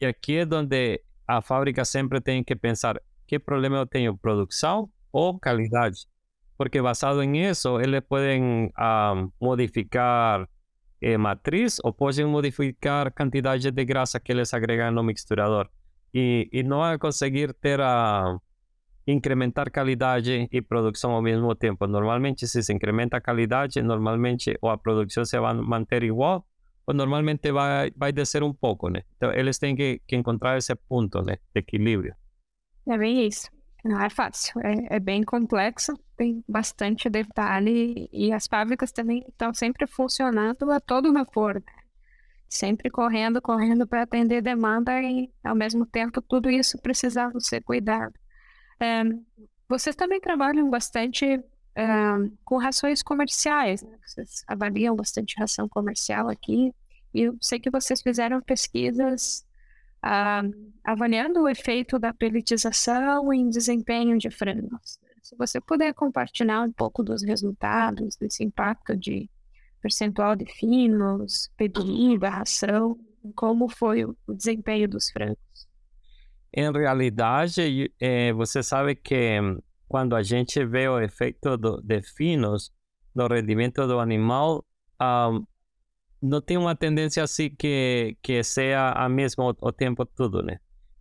E 0.00 0.06
aqui 0.06 0.38
é 0.38 0.46
onde 0.52 1.02
a 1.26 1.40
fábrica 1.40 1.84
sempre 1.84 2.20
tem 2.20 2.42
que 2.42 2.56
pensar 2.56 3.00
que 3.26 3.38
problema 3.38 3.76
eu 3.76 3.86
tenho, 3.86 4.18
produção 4.18 4.90
ou 5.12 5.38
qualidade. 5.38 6.06
Porque 6.56 6.82
basado 6.82 7.22
em 7.22 7.48
isso, 7.48 7.80
eles 7.80 8.00
podem 8.08 8.66
uh, 8.66 9.32
modificar 9.40 10.48
eh, 11.00 11.18
matriz 11.18 11.80
o 11.82 11.94
pueden 11.94 12.28
modificar 12.28 13.14
cantidades 13.14 13.74
de 13.74 13.84
grasa 13.84 14.20
que 14.20 14.34
les 14.34 14.52
agregan 14.54 14.94
no 14.94 15.02
mixturador. 15.02 15.70
Y, 16.12 16.48
y 16.58 16.64
no 16.64 16.78
van 16.80 16.94
a 16.94 16.98
conseguir 16.98 17.54
ter 17.54 17.80
a 17.82 18.40
incrementar 19.06 19.70
calidad 19.70 20.20
y 20.24 20.60
producción 20.60 21.12
al 21.12 21.22
mismo 21.22 21.54
tiempo. 21.54 21.86
Normalmente 21.86 22.46
si 22.46 22.62
se 22.62 22.72
incrementa 22.72 23.20
calidad, 23.20 23.68
normalmente 23.82 24.56
o 24.60 24.70
a 24.70 24.82
producción 24.82 25.26
se 25.26 25.38
va 25.38 25.50
a 25.50 25.54
mantener 25.54 26.04
igual 26.04 26.42
o 26.84 26.92
normalmente 26.92 27.52
va, 27.52 27.86
va 28.00 28.06
a 28.08 28.12
descer 28.12 28.42
un 28.42 28.56
poco. 28.56 28.90
¿no? 28.90 28.98
Entonces, 28.98 29.40
ellos 29.40 29.58
tienen 29.58 29.76
que, 29.76 30.02
que 30.06 30.16
encontrar 30.16 30.56
ese 30.56 30.76
punto 30.76 31.20
¿no? 31.20 31.26
de 31.26 31.40
equilibrio. 31.54 32.16
Ya 32.86 32.96
veis. 32.96 33.50
Não 33.84 34.00
é 34.00 34.10
fácil, 34.10 34.60
é, 34.60 34.96
é 34.96 35.00
bem 35.00 35.22
complexo, 35.22 35.98
tem 36.16 36.44
bastante 36.46 37.08
detalhe 37.08 38.08
e 38.12 38.32
as 38.32 38.46
fábricas 38.46 38.92
também 38.92 39.24
estão 39.26 39.54
sempre 39.54 39.86
funcionando 39.86 40.70
a 40.70 40.78
todo 40.78 41.12
vapor, 41.12 41.54
né? 41.54 41.82
sempre 42.48 42.90
correndo, 42.90 43.40
correndo 43.40 43.86
para 43.86 44.02
atender 44.02 44.42
demanda 44.42 45.00
e 45.00 45.30
ao 45.42 45.54
mesmo 45.54 45.86
tempo 45.86 46.20
tudo 46.20 46.50
isso 46.50 46.76
precisava 46.78 47.38
ser 47.40 47.62
cuidado. 47.62 48.12
É, 48.78 49.02
vocês 49.68 49.96
também 49.96 50.20
trabalham 50.20 50.68
bastante 50.68 51.24
é, 51.74 51.86
com 52.44 52.58
rações 52.58 53.02
comerciais, 53.02 53.82
né? 53.82 53.96
vocês 54.04 54.44
avaliam 54.46 54.94
bastante 54.94 55.36
ração 55.38 55.68
comercial 55.68 56.28
aqui, 56.28 56.74
e 57.14 57.22
eu 57.22 57.36
sei 57.40 57.58
que 57.58 57.70
vocês 57.70 58.02
fizeram 58.02 58.40
pesquisas 58.42 59.44
ah, 60.02 60.42
avaliando 60.84 61.42
o 61.42 61.48
efeito 61.48 61.98
da 61.98 62.12
pelletização 62.12 63.32
em 63.32 63.48
desempenho 63.48 64.18
de 64.18 64.30
frangos. 64.30 64.98
Se 65.22 65.36
você 65.36 65.60
puder 65.60 65.94
compartilhar 65.94 66.62
um 66.62 66.72
pouco 66.72 67.02
dos 67.02 67.22
resultados, 67.22 68.16
desse 68.16 68.42
impacto 68.42 68.96
de 68.96 69.28
percentual 69.80 70.34
de 70.36 70.46
finos, 70.46 71.50
da 72.18 72.28
ração, 72.28 72.98
como 73.34 73.68
foi 73.68 74.04
o 74.04 74.16
desempenho 74.28 74.88
dos 74.88 75.10
frangos. 75.10 75.38
Em 76.52 76.70
realidade, 76.72 77.92
é, 78.00 78.32
você 78.32 78.62
sabe 78.62 78.96
que 78.96 79.38
quando 79.86 80.16
a 80.16 80.22
gente 80.22 80.64
vê 80.64 80.88
o 80.88 81.00
efeito 81.00 81.56
do, 81.56 81.80
de 81.82 82.02
finos 82.02 82.72
no 83.14 83.26
rendimento 83.26 83.86
do 83.86 83.98
animal, 83.98 84.64
um, 85.00 85.44
no 86.20 86.42
tiene 86.42 86.64
una 86.64 86.74
tendencia 86.76 87.24
así 87.24 87.54
que, 87.54 88.18
que 88.22 88.44
sea 88.44 88.92
a 88.92 89.08
mismo 89.08 89.56
o 89.58 89.72
tiempo 89.72 90.06
todo, 90.06 90.42
¿no? 90.42 90.54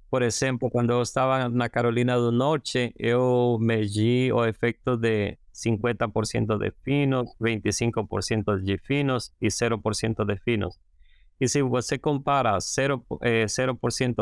Por 0.09 0.23
ejemplo, 0.23 0.69
cuando 0.71 1.01
estaba 1.01 1.45
en 1.45 1.57
la 1.57 1.69
Carolina 1.69 2.15
do 2.15 2.31
Norte, 2.31 2.95
yo 2.97 3.57
medí 3.59 4.31
o 4.31 4.43
efecto 4.45 4.97
de 4.97 5.37
50% 5.53 6.57
de 6.57 6.71
finos, 6.71 7.35
25% 7.39 8.57
de 8.57 8.77
finos 8.79 9.33
y 9.39 9.47
0% 9.47 10.25
de 10.25 10.37
finos. 10.37 10.79
Y 11.39 11.47
si 11.47 11.61
você 11.61 11.99
compara 11.99 12.59
0, 12.59 13.05
eh, 13.21 13.45
0 13.47 13.79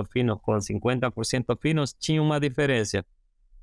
finos 0.09 0.41
con 0.41 0.61
50% 0.61 1.57
finos, 1.57 1.97
tinha 1.97 2.21
una 2.21 2.39
diferencia. 2.39 3.05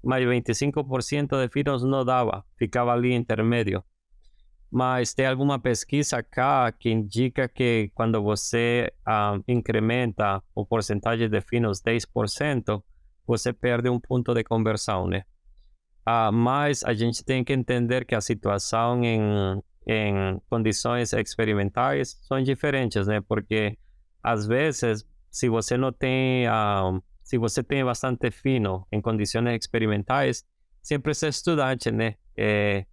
Mas 0.03 0.23
25% 0.23 1.38
de 1.38 1.49
finos 1.49 1.85
no 1.85 2.05
daba, 2.05 2.47
ficaba 2.57 2.94
ali 2.94 3.14
intermedio. 3.14 3.85
Mas 4.70 5.14
tem 5.14 5.27
alguma 5.27 5.59
pesquisa 5.59 6.22
cá 6.22 6.72
que 6.72 6.90
indica 6.90 7.48
que 7.48 7.90
quando 7.94 8.22
você 8.22 8.92
uh, 9.07 9.42
incrementa 9.46 10.42
o 10.55 10.66
porcentagem 10.66 11.29
de 11.29 11.40
finos 11.40 11.81
10%, 11.81 12.83
você 13.27 13.53
perde 13.53 13.88
um 13.88 14.00
ponto 14.00 14.35
de 14.35 14.42
conversão, 14.42 15.07
né? 15.07 15.22
Uh, 16.07 16.33
mas 16.33 16.85
a 16.85 16.92
gente 16.92 17.24
tem 17.24 17.42
que 17.42 17.53
entender 17.53 18.05
que 18.05 18.14
a 18.14 18.20
situação 18.20 19.03
em, 19.03 19.20
em 19.87 20.40
condições 20.50 21.12
experimentais 21.12 22.18
são 22.22 22.42
diferentes, 22.42 23.07
né? 23.07 23.20
Porque 23.20 23.79
às 24.22 24.46
vezes, 24.46 25.05
se 25.31 25.48
você 25.48 25.77
não 25.77 25.92
tem, 25.92 26.48
uh, 26.48 27.03
se 27.22 27.38
você 27.38 27.62
tem 27.62 27.85
bastante 27.85 28.31
fino 28.31 28.87
em 28.90 29.00
condições 29.00 29.59
experimentais, 29.61 30.44
sempre 30.83 31.12
é 31.12 31.29
estudante, 31.29 31.90
né? 31.90 32.14
É, 32.37 32.85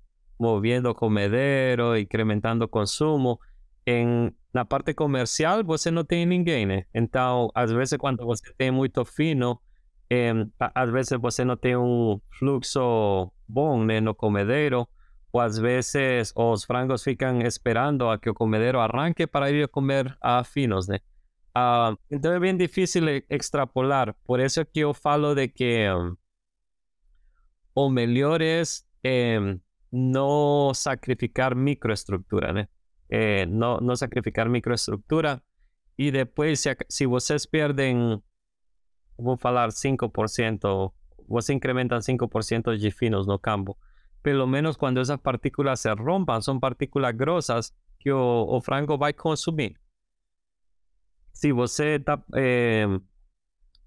moviendo 0.41 0.95
comedero, 0.95 1.95
incrementando 1.97 2.69
consumo. 2.69 3.39
En 3.85 4.35
la 4.53 4.65
parte 4.65 4.95
comercial, 4.95 5.63
você 5.63 5.91
no 5.91 6.03
tiene 6.05 6.43
gain. 6.43 6.85
Entonces, 6.93 7.51
a 7.55 7.65
veces 7.65 7.97
cuando 7.99 8.25
você 8.25 8.51
tem 8.57 8.71
muito 8.71 9.05
fino, 9.05 9.61
eh, 10.09 10.45
a 10.59 10.85
veces 10.85 11.19
você 11.19 11.45
no 11.45 11.57
tiene 11.57 11.77
un 11.77 12.21
flujo 12.29 13.33
bom 13.47 13.85
né, 13.85 14.01
no 14.01 14.15
comedero, 14.15 14.89
o 15.31 15.39
a 15.39 15.47
veces 15.47 16.33
los 16.35 16.65
frangos 16.65 17.03
fican 17.03 17.41
esperando 17.41 18.11
a 18.11 18.19
que 18.19 18.29
el 18.29 18.35
comedero 18.35 18.81
arranque 18.81 19.27
para 19.27 19.49
ir 19.49 19.63
a 19.63 19.67
comer 19.67 20.17
a 20.21 20.43
finos. 20.43 20.89
Né? 20.89 20.97
Uh, 21.53 21.55
ah, 21.55 21.95
entonces 22.09 22.35
es 22.35 22.41
bien 22.41 22.57
difícil 22.57 23.07
e, 23.09 23.25
extrapolar. 23.29 24.15
Por 24.25 24.41
eso 24.41 24.61
es 24.61 24.67
que 24.73 24.81
yo 24.81 24.93
falo 24.93 25.35
de 25.35 25.53
que 25.53 25.85
em, 25.85 25.95
um, 25.95 26.17
o 27.73 27.89
mejor 27.89 28.41
es 28.41 28.87
eh, 29.03 29.59
no 29.91 30.73
sacrificar 30.73 31.55
microestructura? 31.55 32.69
Eh, 33.09 33.45
no, 33.45 33.95
sacrificar 33.95 34.47
microestructura 34.49 35.43
y 35.97 36.11
después 36.11 36.61
si, 36.61 36.69
si 36.87 37.05
vocês 37.05 37.45
perdem, 37.45 38.23
vou 39.17 39.37
falar 39.37 39.71
5%, 39.71 40.93
você 41.27 41.53
incrementa 41.53 42.01
5% 42.01 42.77
de 42.77 42.91
finos 42.91 43.27
no 43.27 43.37
campo. 43.37 43.77
Pelo 44.23 44.47
menos 44.47 44.77
quando 44.77 44.99
essas 44.99 45.19
partículas 45.19 45.81
se 45.81 45.93
rompam, 45.93 46.41
são 46.41 46.59
partículas 46.59 47.13
grossas 47.13 47.73
que 47.99 48.11
o, 48.11 48.45
o 48.49 48.61
frango 48.61 48.97
vai 48.97 49.13
consumir. 49.13 49.79
Se 51.33 51.51
você 51.51 51.99
tá, 51.99 52.23
eh, 52.35 52.87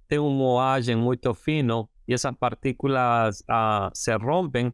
tem 0.09 0.19
uma 0.19 0.31
moagem 0.31 0.97
muito 0.97 1.33
fino 1.35 1.89
e 2.07 2.15
essas 2.15 2.35
partículas 2.37 3.43
ah, 3.49 3.91
se 3.95 4.15
rompem, 4.17 4.73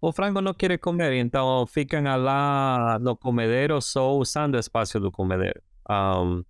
o 0.00 0.12
frango 0.12 0.40
não 0.40 0.54
quer 0.54 0.78
comer, 0.78 1.14
então 1.14 1.66
ficam 1.66 2.02
lá 2.02 2.98
no 3.00 3.16
comedero 3.16 3.80
só 3.80 4.16
usando 4.16 4.54
o 4.54 4.58
espaço 4.58 5.00
do 5.00 5.10
comedero. 5.10 5.60
Um, 5.90 6.44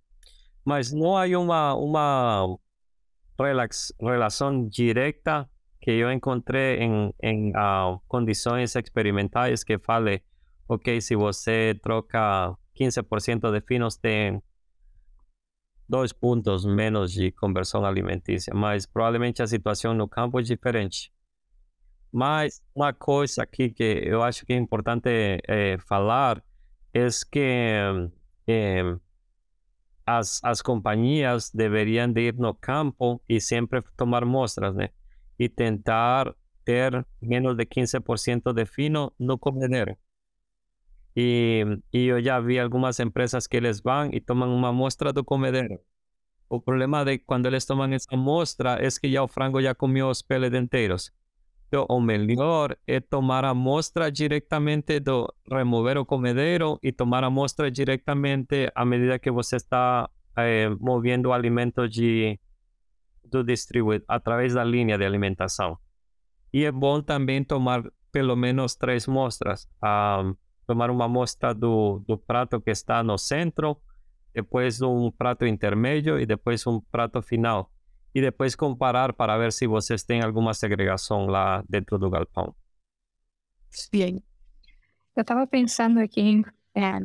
mas 0.63 0.91
não 0.91 1.17
há 1.17 1.25
uma, 1.37 1.73
uma 1.73 2.57
relax, 3.39 3.91
relação 3.99 4.67
direta 4.67 5.49
que 5.81 5.91
eu 5.91 6.11
encontrei 6.11 6.77
em, 6.77 7.13
em 7.23 7.49
uh, 7.51 7.99
condições 8.07 8.75
experimentais 8.75 9.63
que 9.63 9.79
fale, 9.79 10.21
ok, 10.67 11.01
se 11.01 11.15
você 11.15 11.79
troca 11.81 12.55
15% 12.79 13.51
de 13.51 13.61
finos, 13.61 13.97
tem 13.97 14.41
dois 15.87 16.13
pontos 16.13 16.65
menos 16.65 17.11
de 17.11 17.31
conversão 17.31 17.83
alimentícia, 17.83 18.53
mas 18.53 18.85
provavelmente 18.85 19.41
a 19.41 19.47
situação 19.47 19.93
no 19.95 20.07
campo 20.07 20.39
é 20.39 20.43
diferente. 20.43 21.11
Mas 22.11 22.61
uma 22.73 22.91
coisa 22.93 23.43
aqui 23.43 23.69
que 23.69 23.83
eu 24.05 24.23
acho 24.23 24.45
que 24.45 24.53
é 24.53 24.55
importante 24.57 25.09
é, 25.47 25.77
falar 25.77 26.43
é 26.93 27.07
que 27.31 28.09
é, 28.47 28.95
as, 30.05 30.43
as 30.43 30.61
companhias 30.61 31.51
deveriam 31.51 32.11
de 32.11 32.21
ir 32.21 32.35
no 32.35 32.53
campo 32.55 33.21
e 33.29 33.39
sempre 33.39 33.83
tomar 33.95 34.25
mostras, 34.25 34.73
né? 34.75 34.89
E 35.37 35.47
tentar 35.47 36.33
ter 36.65 37.05
menos 37.21 37.55
de 37.55 37.65
15% 37.65 38.53
de 38.53 38.65
fino 38.65 39.13
no 39.19 39.37
comedero. 39.37 39.95
E, 41.15 41.63
e 41.93 42.07
eu 42.07 42.21
já 42.23 42.39
vi 42.39 42.59
algumas 42.59 42.99
empresas 42.99 43.45
que 43.45 43.57
eles 43.57 43.81
vão 43.81 44.09
e 44.11 44.19
tomam 44.19 44.55
uma 44.55 44.69
amostra 44.69 45.13
do 45.13 45.23
comedero. 45.23 45.79
O 46.49 46.59
problema 46.59 47.05
de 47.05 47.19
quando 47.19 47.45
eles 47.45 47.65
tomam 47.65 47.91
essa 47.93 48.07
amostra 48.11 48.79
é 48.83 48.89
que 48.89 49.11
já 49.11 49.21
o 49.23 49.27
frango 49.27 49.61
já 49.61 49.75
comeu 49.75 50.09
os 50.09 50.21
peles 50.23 50.53
inteiros 50.53 51.11
o 51.77 52.01
melhor 52.01 52.75
é 52.87 52.99
tomar 52.99 53.45
a 53.45 53.49
amostra 53.49 54.11
diretamente 54.11 54.99
do 54.99 55.31
remover 55.51 55.97
o 55.97 56.05
comedero 56.05 56.79
e 56.81 56.91
tomar 56.91 57.23
a 57.23 57.27
amostra 57.27 57.69
diretamente 57.69 58.71
à 58.73 58.83
medida 58.83 59.19
que 59.19 59.29
você 59.29 59.57
está 59.57 60.09
eh, 60.37 60.69
movendo 60.79 61.27
o 61.29 61.33
alimento 61.33 61.87
de, 61.87 62.39
do 63.23 63.43
distribuidor 63.43 64.05
através 64.07 64.53
da 64.53 64.63
linha 64.63 64.97
de 64.97 65.05
alimentação. 65.05 65.77
E 66.51 66.65
é 66.65 66.71
bom 66.71 67.01
também 67.01 67.43
tomar 67.43 67.83
pelo 68.11 68.35
menos 68.35 68.75
três 68.75 69.05
mostras. 69.05 69.67
Um, 69.83 70.35
tomar 70.65 70.89
uma 70.89 71.05
amostra 71.05 71.53
do 71.53 72.17
prato 72.25 72.59
que 72.59 72.71
está 72.71 73.03
no 73.03 73.17
centro, 73.17 73.77
depois 74.33 74.81
um 74.81 75.11
prato 75.11 75.45
intermédio 75.45 76.19
e 76.19 76.25
depois 76.25 76.65
um 76.65 76.79
prato 76.79 77.21
final 77.21 77.71
e 78.13 78.21
depois 78.21 78.55
comparar 78.55 79.13
para 79.13 79.37
ver 79.37 79.51
se 79.51 79.67
vocês 79.67 80.03
têm 80.03 80.21
alguma 80.21 80.53
segregação 80.53 81.25
lá 81.25 81.63
dentro 81.69 81.97
do 81.97 82.09
galpão. 82.09 82.55
Bem, 83.91 84.23
eu 85.15 85.21
estava 85.21 85.45
pensando 85.45 85.99
aqui 85.99 86.43
é, 86.73 86.99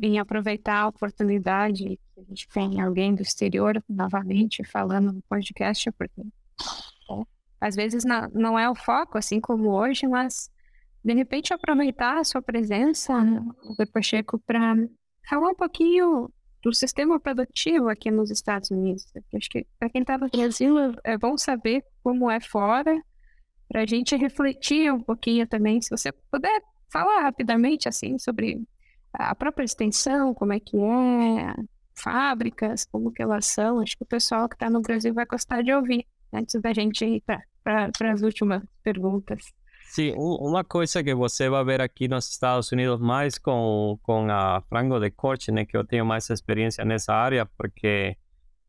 em 0.00 0.18
aproveitar 0.18 0.80
a 0.80 0.88
oportunidade 0.88 1.98
que 2.14 2.20
a 2.20 2.22
gente 2.22 2.48
tem 2.48 2.80
alguém 2.80 3.14
do 3.14 3.22
exterior 3.22 3.82
novamente 3.88 4.64
falando 4.64 5.12
no 5.12 5.22
podcast, 5.22 5.90
porque 5.92 6.22
às 7.60 7.74
vezes 7.74 8.04
não, 8.04 8.28
não 8.32 8.58
é 8.58 8.70
o 8.70 8.74
foco, 8.74 9.18
assim 9.18 9.40
como 9.40 9.70
hoje, 9.70 10.06
mas 10.06 10.50
de 11.04 11.14
repente 11.14 11.52
aproveitar 11.52 12.18
a 12.18 12.24
sua 12.24 12.42
presença, 12.42 13.22
né, 13.22 13.42
Pacheco, 13.92 14.38
para 14.38 14.74
falar 15.28 15.50
um 15.50 15.54
pouquinho 15.54 16.30
do 16.68 16.74
sistema 16.74 17.18
produtivo 17.18 17.88
aqui 17.88 18.10
nos 18.10 18.30
Estados 18.30 18.70
Unidos. 18.70 19.06
Acho 19.34 19.48
que 19.48 19.66
para 19.78 19.88
quem 19.88 20.02
está 20.02 20.18
no 20.18 20.28
Brasil 20.28 20.74
é 21.02 21.16
bom 21.16 21.36
saber 21.36 21.84
como 22.02 22.30
é 22.30 22.40
fora, 22.40 23.02
para 23.68 23.82
a 23.82 23.86
gente 23.86 24.16
refletir 24.16 24.92
um 24.92 25.00
pouquinho 25.00 25.46
também, 25.46 25.80
se 25.80 25.90
você 25.90 26.12
puder 26.30 26.62
falar 26.90 27.22
rapidamente 27.22 27.88
assim 27.88 28.18
sobre 28.18 28.62
a 29.12 29.34
própria 29.34 29.64
extensão, 29.64 30.34
como 30.34 30.52
é 30.52 30.60
que 30.60 30.76
é, 30.76 31.54
fábricas, 31.94 32.84
como 32.86 33.12
que 33.12 33.22
elas 33.22 33.46
são. 33.46 33.80
Acho 33.80 33.96
que 33.96 34.04
o 34.04 34.06
pessoal 34.06 34.48
que 34.48 34.54
está 34.54 34.70
no 34.70 34.80
Brasil 34.80 35.12
vai 35.12 35.26
gostar 35.26 35.62
de 35.62 35.72
ouvir 35.72 36.06
antes 36.32 36.60
da 36.60 36.72
gente 36.72 37.04
ir 37.04 37.22
para 37.62 38.12
as 38.12 38.22
últimas 38.22 38.62
perguntas. 38.82 39.52
Sim, 39.88 40.14
uma 40.16 40.62
coisa 40.62 41.02
que 41.02 41.14
você 41.14 41.48
vai 41.48 41.64
ver 41.64 41.80
aqui 41.80 42.08
nos 42.08 42.28
Estados 42.28 42.70
Unidos 42.70 43.00
mais 43.00 43.38
com, 43.38 43.98
com 44.02 44.30
a 44.30 44.60
frango 44.68 45.00
de 45.00 45.10
corte, 45.10 45.50
né, 45.50 45.64
que 45.64 45.76
eu 45.76 45.84
tenho 45.84 46.04
mais 46.04 46.28
experiência 46.28 46.84
nessa 46.84 47.14
área, 47.14 47.46
porque, 47.56 48.14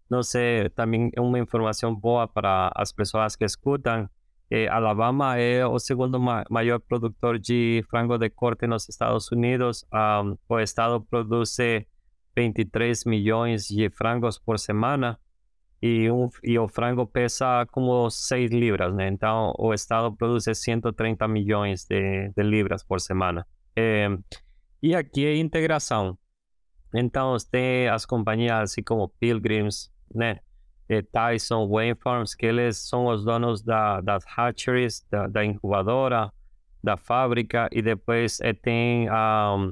não 0.10 0.24
sei, 0.24 0.70
também 0.70 1.12
é 1.14 1.20
uma 1.20 1.38
informação 1.38 1.94
boa 1.94 2.26
para 2.26 2.72
as 2.74 2.94
pessoas 2.94 3.36
que 3.36 3.44
escutam. 3.44 4.10
Eh, 4.50 4.68
Alabama 4.70 5.38
é 5.38 5.66
o 5.68 5.78
segundo 5.78 6.20
ma 6.20 6.46
maior 6.50 6.80
produtor 6.80 7.38
de 7.38 7.84
frango 7.90 8.18
de 8.18 8.30
corte 8.30 8.66
nos 8.66 8.88
Estados 8.88 9.30
Unidos. 9.30 9.86
Um, 9.94 10.38
o 10.48 10.60
estado 10.60 11.02
produz 11.02 11.58
23 12.36 13.04
milhões 13.06 13.68
de 13.68 13.90
frangos 13.90 14.40
por 14.40 14.58
semana 14.58 15.20
e, 15.82 16.10
um, 16.12 16.30
e 16.44 16.58
o 16.60 16.68
frango 16.68 17.06
pesa 17.08 17.66
como 17.72 18.10
6 18.10 18.52
libras, 18.52 18.94
né? 18.94 19.08
Então 19.08 19.54
o 19.58 19.74
estado 19.74 20.12
produz 20.16 20.46
130 20.46 21.28
milhões 21.28 21.86
de, 21.86 22.30
de 22.36 22.44
libras 22.44 22.84
por 22.84 23.00
semana. 23.00 23.46
É, 23.76 24.08
e 24.82 24.96
aqui 24.96 25.26
é 25.26 25.36
integração. 25.38 26.18
Então 26.94 27.36
tem 27.52 27.88
as 27.88 28.06
companhias 28.06 28.72
assim 28.72 28.84
como 28.84 29.10
Pilgrims, 29.20 29.92
né? 30.14 30.40
Tyson, 31.12 31.68
Wayne 31.68 31.96
Farms, 32.02 32.34
que 32.34 32.48
eles 32.48 32.78
são 32.78 33.06
os 33.06 33.24
donos 33.24 33.62
da, 33.62 34.02
das 34.02 34.24
hatcheries, 34.36 35.06
da, 35.12 35.28
da 35.28 35.46
incubadora, 35.46 36.32
da 36.84 36.98
fábrica, 36.98 37.70
e 37.72 37.80
depois 37.80 38.40
tem 38.64 39.08
um, 39.08 39.72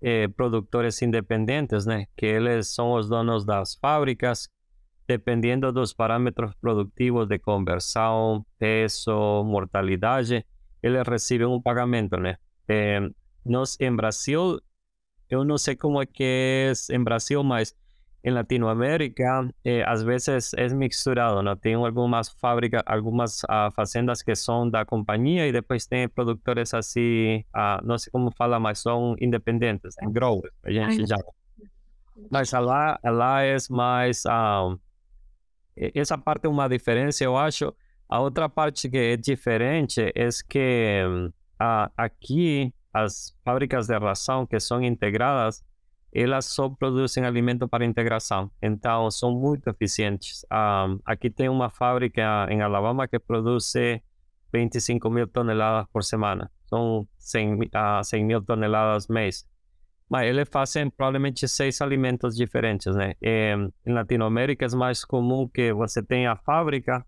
eh, 0.00 0.28
produtores 0.28 1.02
independentes, 1.02 1.84
né? 1.84 2.06
Que 2.16 2.26
eles 2.26 2.72
são 2.72 2.92
os 2.92 3.08
donos 3.08 3.44
das 3.44 3.74
fábricas, 3.74 4.48
dependiendo 5.06 5.72
dos 5.72 5.94
parámetros 5.94 6.54
productivos 6.60 7.28
de 7.28 7.38
conversión, 7.38 8.44
peso, 8.58 9.44
mortalidad, 9.44 10.44
eles 10.82 11.08
recebem 11.08 11.46
um 11.46 11.60
pagamento, 11.60 12.16
né? 12.16 12.36
É, 12.68 13.00
nós, 13.44 13.76
em 13.80 13.94
Brasil, 13.94 14.60
eu 15.30 15.44
não 15.44 15.58
sei 15.58 15.76
como 15.76 16.00
é 16.00 16.06
que 16.06 16.24
é 16.24 16.72
em 16.90 17.02
Brasil, 17.02 17.42
mas 17.42 17.74
em 18.26 18.30
Latinoamérica, 18.32 19.48
eh, 19.64 19.78
é, 19.78 19.88
às 19.88 20.02
vezes 20.02 20.52
é 20.54 20.68
misturado, 20.70 21.42
né? 21.42 21.54
Tem 21.60 21.74
algumas 21.74 22.28
fábricas, 22.28 22.82
algumas 22.84 23.42
ah, 23.48 23.70
fazendas 23.70 24.20
que 24.20 24.34
são 24.34 24.68
da 24.68 24.84
companhia 24.84 25.46
e 25.46 25.52
depois 25.52 25.86
tem 25.86 26.08
produtores 26.08 26.74
assim, 26.74 27.44
ah, 27.54 27.80
não 27.84 27.96
sei 27.96 28.10
como 28.10 28.32
fala, 28.36 28.58
mas 28.58 28.80
são 28.80 29.14
independentes, 29.20 29.94
growers, 30.10 30.52
a 30.64 30.72
gente 30.72 31.06
já. 31.06 31.18
Mas 32.30 32.50
lá, 32.50 32.98
lá 33.04 33.44
é 33.44 33.56
mais... 33.70 34.26
Ah, 34.26 34.74
essa 35.76 36.16
parte 36.16 36.46
é 36.46 36.48
uma 36.48 36.68
diferença, 36.68 37.22
eu 37.22 37.36
acho. 37.36 37.72
A 38.08 38.20
outra 38.20 38.48
parte 38.48 38.88
que 38.88 38.96
é 38.96 39.16
diferente 39.16 40.00
é 40.14 40.28
que 40.48 41.02
uh, 41.60 41.90
aqui 41.96 42.72
as 42.92 43.36
fábricas 43.44 43.88
de 43.88 43.98
ração 43.98 44.46
que 44.46 44.58
são 44.58 44.82
integradas, 44.82 45.62
elas 46.12 46.46
só 46.46 46.68
produzem 46.68 47.26
alimento 47.26 47.68
para 47.68 47.84
integração, 47.84 48.50
então 48.62 49.10
são 49.10 49.32
muito 49.32 49.68
eficientes. 49.68 50.46
Um, 50.50 50.98
aqui 51.04 51.28
tem 51.28 51.48
uma 51.48 51.68
fábrica 51.68 52.46
em 52.48 52.62
Alabama 52.62 53.06
que 53.06 53.18
produz 53.18 53.74
25 54.50 55.10
mil 55.10 55.26
toneladas 55.26 55.86
por 55.92 56.02
semana, 56.02 56.50
são 56.70 57.06
100, 57.18 57.54
uh, 57.54 58.04
100 58.04 58.24
mil 58.24 58.42
toneladas 58.42 59.08
mês. 59.08 59.46
Mas 60.08 60.28
eles 60.28 60.48
fazem 60.48 60.88
provavelmente 60.88 61.48
seis 61.48 61.80
alimentos 61.80 62.36
diferentes, 62.36 62.94
né? 62.94 63.14
em 63.20 63.92
Latinoamérica 63.92 64.66
é 64.66 64.76
mais 64.76 65.04
comum 65.04 65.48
que 65.48 65.72
você 65.72 66.02
tenha 66.02 66.32
a 66.32 66.36
fábrica 66.36 67.04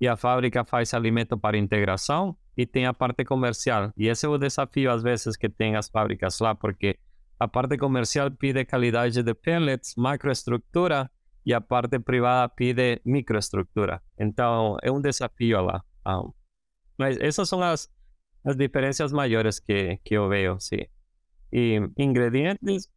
e 0.00 0.08
a 0.08 0.16
fábrica 0.16 0.64
faz 0.64 0.92
alimento 0.92 1.38
para 1.38 1.56
integração 1.56 2.36
e 2.56 2.66
tem 2.66 2.86
a 2.86 2.92
parte 2.92 3.24
comercial. 3.24 3.92
E 3.96 4.08
esse 4.08 4.26
é 4.26 4.28
o 4.28 4.36
desafio 4.36 4.90
às 4.90 5.02
vezes 5.02 5.36
que 5.36 5.48
tem 5.48 5.76
as 5.76 5.88
fábricas 5.88 6.40
lá, 6.40 6.54
porque 6.54 6.98
a 7.38 7.46
parte 7.46 7.78
comercial 7.78 8.30
pide 8.30 8.64
qualidade 8.64 9.22
de 9.22 9.34
pellets, 9.34 9.94
macroestrutura, 9.96 11.08
e 11.44 11.54
a 11.54 11.60
parte 11.60 11.98
privada 11.98 12.48
pide 12.48 13.00
microestrutura. 13.04 14.02
Então, 14.18 14.76
é 14.82 14.90
um 14.90 15.00
desafio 15.00 15.62
lá. 15.62 15.82
Um, 16.06 16.32
mas 16.98 17.16
essas 17.18 17.48
são 17.48 17.62
as, 17.62 17.88
as 18.44 18.56
diferenças 18.56 19.12
maiores 19.12 19.58
que, 19.58 19.98
que 20.04 20.14
eu 20.14 20.28
vejo, 20.28 20.60
sim. 20.60 20.86
E 21.52 21.80
ingredientes, 21.98 22.88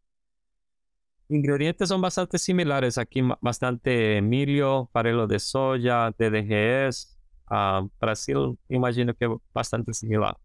ingredientes 1.30 1.88
são 1.88 2.00
bastante 2.00 2.38
similares 2.38 2.98
aqui, 2.98 3.22
bastante 3.42 4.22
milho, 4.22 4.88
farelo 4.94 5.28
de 5.28 5.40
soja, 5.40 6.12
DDGS. 6.18 7.14
Uh, 7.52 7.90
Brasil, 8.00 8.58
imagino 8.70 9.14
que 9.14 9.26
é 9.26 9.30
bastante 9.54 9.94
similar. 9.94 10.36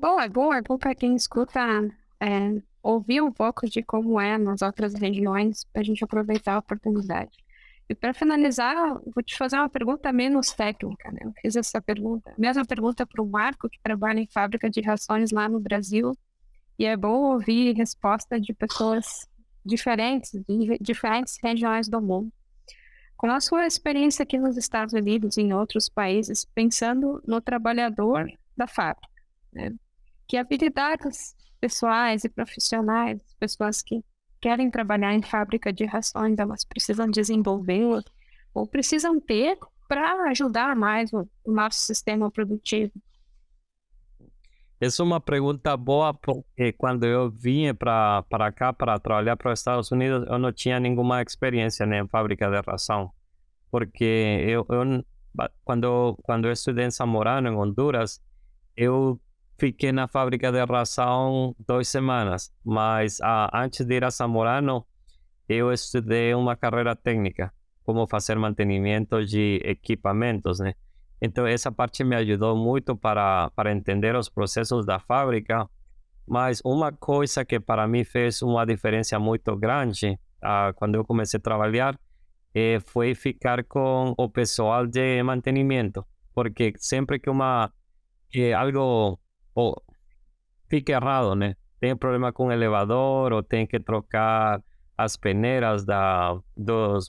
Bom, 0.00 0.20
é 0.20 0.28
bom, 0.28 0.52
é 0.52 0.62
bom 0.62 0.78
para 0.78 0.94
quem 0.94 1.16
escuta 1.16 1.60
é, 2.20 2.62
ouvir 2.82 3.20
um 3.20 3.32
pouco 3.32 3.68
de 3.68 3.82
como 3.82 4.20
é 4.20 4.38
nas 4.38 4.62
outras 4.62 4.94
regiões, 4.94 5.64
para 5.72 5.82
a 5.82 5.84
gente 5.84 6.02
aproveitar 6.04 6.54
a 6.54 6.58
oportunidade. 6.58 7.36
E 7.88 7.94
para 7.94 8.12
finalizar, 8.12 8.76
vou 9.14 9.22
te 9.24 9.36
fazer 9.36 9.56
uma 9.56 9.68
pergunta 9.68 10.12
menos 10.12 10.52
técnica. 10.52 11.10
Né? 11.10 11.20
Eu 11.22 11.32
fiz 11.40 11.56
essa 11.56 11.80
pergunta, 11.80 12.34
mesma 12.36 12.64
pergunta 12.64 13.06
para 13.06 13.22
o 13.22 13.26
Marco, 13.26 13.68
que 13.68 13.80
trabalha 13.82 14.20
em 14.20 14.26
fábrica 14.26 14.68
de 14.68 14.82
rações 14.82 15.30
lá 15.30 15.48
no 15.48 15.58
Brasil. 15.58 16.12
E 16.78 16.84
é 16.84 16.96
bom 16.96 17.32
ouvir 17.32 17.74
resposta 17.74 18.38
de 18.38 18.52
pessoas 18.52 19.26
diferentes, 19.64 20.32
de 20.32 20.78
diferentes 20.80 21.38
regiões 21.42 21.88
do 21.88 22.00
mundo. 22.00 22.30
Com 23.16 23.30
a 23.30 23.40
sua 23.40 23.66
experiência 23.66 24.22
aqui 24.22 24.38
nos 24.38 24.56
Estados 24.56 24.94
Unidos 24.94 25.36
e 25.36 25.42
em 25.42 25.52
outros 25.52 25.88
países, 25.88 26.44
pensando 26.44 27.20
no 27.26 27.40
trabalhador 27.40 28.30
da 28.56 28.66
fábrica, 28.68 29.08
né? 29.52 29.74
que 30.28 30.36
habilidades 30.36 31.34
pessoais 31.60 32.22
e 32.22 32.28
profissionais, 32.28 33.18
pessoas 33.40 33.82
que 33.82 34.04
querem 34.40 34.70
trabalhar 34.70 35.14
em 35.14 35.22
fábrica 35.22 35.72
de 35.72 35.84
rações, 35.84 36.38
elas 36.38 36.64
precisam 36.64 37.10
desenvolver 37.10 38.02
ou 38.54 38.66
precisam 38.66 39.20
ter 39.20 39.58
para 39.88 40.30
ajudar 40.30 40.76
mais 40.76 41.12
o, 41.12 41.28
o 41.44 41.52
nosso 41.52 41.80
sistema 41.80 42.30
produtivo? 42.30 42.92
Essa 44.80 45.02
é 45.02 45.04
uma 45.04 45.20
pergunta 45.20 45.76
boa 45.76 46.14
porque 46.14 46.72
quando 46.72 47.04
eu 47.04 47.30
vim 47.30 47.74
para 47.74 48.52
cá 48.54 48.72
para 48.72 48.98
trabalhar 49.00 49.36
para 49.36 49.52
os 49.52 49.58
Estados 49.58 49.90
Unidos 49.90 50.24
eu 50.28 50.38
não 50.38 50.52
tinha 50.52 50.78
nenhuma 50.78 51.20
experiência 51.20 51.84
né, 51.84 51.98
em 51.98 52.06
fábrica 52.06 52.48
de 52.48 52.60
ração 52.64 53.10
porque 53.72 54.04
eu, 54.46 54.64
eu 54.70 55.04
quando 55.64 56.16
quando 56.22 56.46
eu 56.46 56.52
estudei 56.52 56.86
em 56.86 56.90
Zamorano 56.90 57.48
em 57.48 57.56
Honduras 57.56 58.22
eu 58.76 59.20
fiquei 59.58 59.90
na 59.90 60.06
fábrica 60.06 60.52
de 60.52 60.64
ração 60.64 61.54
duas 61.66 61.88
semanas, 61.88 62.52
mas 62.64 63.20
ah, 63.20 63.50
antes 63.52 63.84
de 63.84 63.94
ir 63.96 64.04
a 64.04 64.10
Zamorano, 64.10 64.86
eu 65.48 65.72
estudei 65.72 66.34
uma 66.34 66.56
carreira 66.56 66.94
técnica, 66.94 67.52
como 67.82 68.06
fazer 68.06 68.36
mantenimento 68.36 69.24
de 69.24 69.60
equipamentos, 69.64 70.60
né? 70.60 70.74
Então, 71.20 71.46
essa 71.46 71.72
parte 71.72 72.04
me 72.04 72.14
ajudou 72.14 72.56
muito 72.56 72.96
para, 72.96 73.50
para 73.50 73.72
entender 73.72 74.14
os 74.14 74.28
processos 74.28 74.86
da 74.86 75.00
fábrica, 75.00 75.68
mas 76.24 76.60
uma 76.64 76.92
coisa 76.92 77.44
que 77.44 77.58
para 77.58 77.88
mim 77.88 78.04
fez 78.04 78.40
uma 78.40 78.64
diferença 78.64 79.18
muito 79.18 79.56
grande 79.56 80.18
ah, 80.40 80.72
quando 80.76 80.94
eu 80.94 81.04
comecei 81.04 81.38
a 81.38 81.42
trabalhar 81.42 81.98
eh, 82.54 82.78
foi 82.80 83.14
ficar 83.14 83.64
com 83.64 84.14
o 84.16 84.28
pessoal 84.28 84.86
de 84.86 85.20
mantenimento, 85.22 86.06
porque 86.32 86.72
sempre 86.76 87.18
que 87.18 87.28
uma 87.28 87.72
que 88.30 88.52
algo 88.52 89.18
ou 89.58 89.82
fique 90.68 90.92
errado, 90.92 91.34
né? 91.34 91.56
Tem 91.80 91.96
problema 91.96 92.32
com 92.32 92.46
o 92.46 92.52
elevador 92.52 93.32
ou 93.32 93.42
tem 93.42 93.66
que 93.66 93.80
trocar 93.80 94.62
as 94.96 95.16
peneiras 95.16 95.84
da, 95.84 96.38
dos 96.56 97.08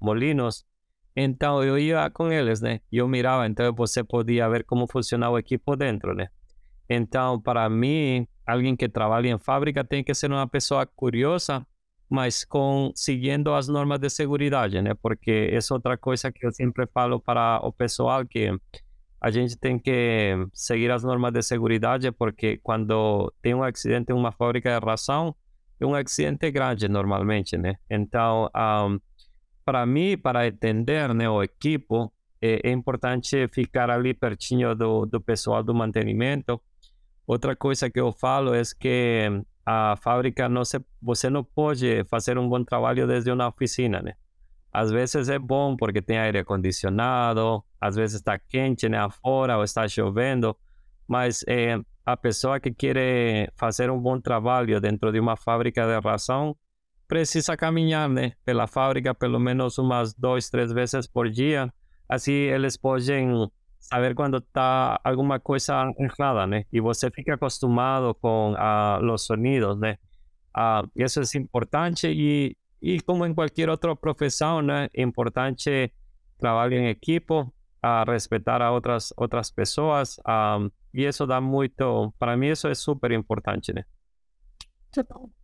molinos. 0.00 0.64
Então 1.14 1.62
eu 1.62 1.78
ia 1.78 2.08
com 2.08 2.32
eles, 2.32 2.62
né? 2.62 2.80
Eu 2.90 3.06
mirava, 3.06 3.46
então 3.46 3.74
você 3.74 4.02
podia 4.02 4.48
ver 4.48 4.64
como 4.64 4.86
funcionava 4.90 5.34
o 5.34 5.38
equipo 5.38 5.76
dentro, 5.76 6.14
né? 6.14 6.28
Então, 6.88 7.40
para 7.40 7.68
mim, 7.68 8.26
alguém 8.46 8.74
que 8.74 8.88
trabalha 8.88 9.28
em 9.28 9.38
fábrica 9.38 9.84
tem 9.84 10.02
que 10.02 10.14
ser 10.14 10.30
uma 10.30 10.46
pessoa 10.48 10.86
curiosa, 10.86 11.66
mas 12.08 12.44
com 12.44 12.92
seguindo 12.94 13.52
as 13.52 13.68
normas 13.68 13.98
de 13.98 14.08
segurança, 14.08 14.80
né? 14.80 14.94
Porque 14.94 15.50
é 15.52 15.74
outra 15.74 15.98
coisa 15.98 16.32
que 16.32 16.46
eu 16.46 16.52
sempre 16.52 16.86
falo 16.86 17.20
para 17.20 17.60
o 17.62 17.72
pessoal 17.72 18.24
que 18.26 18.50
a 19.22 19.30
gente 19.30 19.56
tem 19.56 19.78
que 19.78 20.34
seguir 20.52 20.90
as 20.90 21.04
normas 21.04 21.32
de 21.32 21.42
segurança, 21.42 22.10
porque 22.10 22.56
quando 22.56 23.32
tem 23.40 23.54
um 23.54 23.62
acidente 23.62 24.10
em 24.10 24.16
uma 24.16 24.32
fábrica 24.32 24.80
de 24.80 24.84
ração, 24.84 25.32
é 25.78 25.86
um 25.86 25.94
acidente 25.94 26.50
grande 26.50 26.88
normalmente, 26.88 27.56
né? 27.56 27.76
Então, 27.88 28.50
um, 28.52 28.98
para 29.64 29.86
mim, 29.86 30.18
para 30.18 30.48
entender 30.48 31.14
né, 31.14 31.30
o 31.30 31.40
equipo, 31.40 32.12
é, 32.40 32.68
é, 32.68 32.72
importante 32.72 33.46
ficar 33.46 33.90
ali 33.90 34.12
pertinho 34.12 34.74
do, 34.74 35.06
do 35.06 35.20
pessoal 35.20 35.62
do 35.62 35.72
mantenimento. 35.72 36.60
Outra 37.24 37.54
coisa 37.54 37.88
que 37.88 38.00
eu 38.00 38.12
falo 38.12 38.52
é 38.52 38.62
que 38.80 39.30
a 39.64 39.94
fábrica 40.02 40.48
não 40.48 40.64
se, 40.64 40.84
você 41.00 41.30
não 41.30 41.44
pode 41.44 42.04
fazer 42.10 42.36
um 42.36 42.48
bom 42.48 42.64
trabalho 42.64 43.06
desde 43.06 43.30
uma 43.30 43.46
oficina, 43.46 44.02
né? 44.02 44.14
Às 44.72 44.90
vezes 44.90 45.28
é 45.28 45.38
bom 45.38 45.76
porque 45.76 46.00
tem 46.00 46.18
aire 46.18 46.38
acondicionado, 46.38 47.62
às 47.80 47.94
vezes 47.94 48.16
está 48.16 48.38
quente 48.38 48.88
né, 48.88 48.98
afora 48.98 49.58
ou 49.58 49.64
está 49.64 49.86
chovendo, 49.86 50.56
mas 51.06 51.44
é, 51.46 51.78
a 52.06 52.16
pessoa 52.16 52.58
que 52.58 52.72
quer 52.72 53.52
fazer 53.54 53.90
um 53.90 54.00
bom 54.00 54.18
trabalho 54.18 54.80
dentro 54.80 55.12
de 55.12 55.20
uma 55.20 55.36
fábrica 55.36 55.84
de 55.86 56.00
ração 56.00 56.56
precisa 57.06 57.56
caminhar 57.56 58.08
né, 58.08 58.32
pela 58.44 58.66
fábrica 58.66 59.14
pelo 59.14 59.38
menos 59.38 59.76
umas 59.76 60.14
duas, 60.14 60.48
três 60.48 60.72
vezes 60.72 61.06
por 61.06 61.28
dia. 61.28 61.72
Assim 62.08 62.32
eles 62.32 62.76
podem 62.76 63.50
saber 63.78 64.14
quando 64.14 64.38
está 64.38 64.98
alguma 65.04 65.38
coisa 65.38 65.92
errada, 65.98 66.46
né? 66.46 66.64
E 66.72 66.80
você 66.80 67.10
fica 67.10 67.34
acostumado 67.34 68.14
com 68.14 68.54
uh, 68.54 69.12
os 69.12 69.26
sonidos, 69.26 69.78
né? 69.78 69.98
Uh, 70.56 70.88
isso 70.96 71.20
é 71.20 71.38
importante 71.38 72.06
e 72.06 72.56
e 72.82 73.00
como 73.00 73.24
em 73.24 73.32
qualquer 73.32 73.68
outra 73.68 73.94
profissão, 73.94 74.60
né, 74.60 74.88
é 74.92 75.02
importante 75.02 75.92
trabalhar 76.38 76.76
em 76.76 76.88
equipo, 76.88 77.52
a 77.80 78.04
respeitar 78.04 78.60
a 78.60 78.72
outras 78.72 79.12
outras 79.16 79.50
pessoas, 79.50 80.18
um, 80.26 80.70
e 80.92 81.04
isso 81.04 81.26
dá 81.26 81.40
muito, 81.40 82.12
para 82.18 82.36
mim 82.36 82.48
isso 82.48 82.66
é 82.68 82.74
super 82.74 83.12
importante, 83.12 83.72
né? 83.72 83.84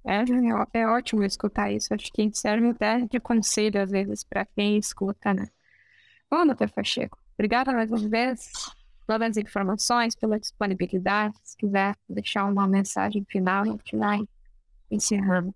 É, 0.05 0.81
é, 0.81 0.87
ótimo 0.87 1.25
escutar 1.25 1.73
isso. 1.73 1.95
Acho 1.95 2.13
que 2.13 2.31
serve 2.35 2.69
até 2.69 3.01
de 3.07 3.19
conselho, 3.19 3.81
às 3.81 3.91
vezes, 3.91 4.23
para 4.23 4.45
quem 4.45 4.77
escuta, 4.77 5.33
né? 5.33 5.49
Bom, 6.31 6.45
doutor 6.45 6.71
Pacheco, 6.71 7.19
obrigada 7.35 7.73
mais 7.73 7.91
uma 7.91 8.09
vez. 8.09 8.51
todas 9.07 9.31
as 9.31 9.37
informações, 9.39 10.15
pela 10.15 10.39
disponibilidade. 10.39 11.35
Se 11.43 11.57
quiser 11.57 11.97
deixar 12.07 12.45
uma 12.45 12.69
mensagem 12.69 13.25
final, 13.25 13.63
a 13.63 13.67
gente 13.67 13.97
vai 13.97 14.21
encerrando. 14.91 15.55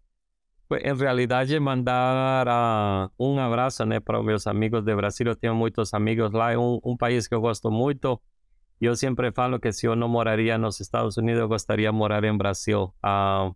Em 0.77 0.95
realidade, 0.95 1.59
mandar 1.61 2.47
uh, 2.47 3.11
um 3.19 3.39
abraço 3.39 3.85
né, 3.85 4.01
para 4.01 4.23
meus 4.23 4.47
amigos 4.47 4.85
do 4.85 4.97
Brasil. 4.97 5.27
Eu 5.27 5.37
tenho 5.37 5.55
muitos 5.55 5.93
amigos 5.95 6.33
lá. 6.33 6.53
É 6.53 6.59
um 6.59 6.97
país 6.97 7.27
que 7.27 7.35
eu 7.35 7.41
gosto 7.41 7.71
muito. 7.71 8.21
Eu 8.81 8.97
sempre 8.97 9.31
falo 9.31 9.61
que 9.61 9.73
se 9.73 9.87
eu 9.87 9.95
não 9.95 10.09
moraria 10.09 10.59
nos 10.59 10.81
Estados 10.81 11.17
Unidos, 11.17 11.41
eu 11.41 11.49
gostaria 11.49 11.91
de 11.91 11.97
morar 11.97 12.25
em 12.25 12.37
Brasil. 12.37 12.93
Uh, 13.05 13.55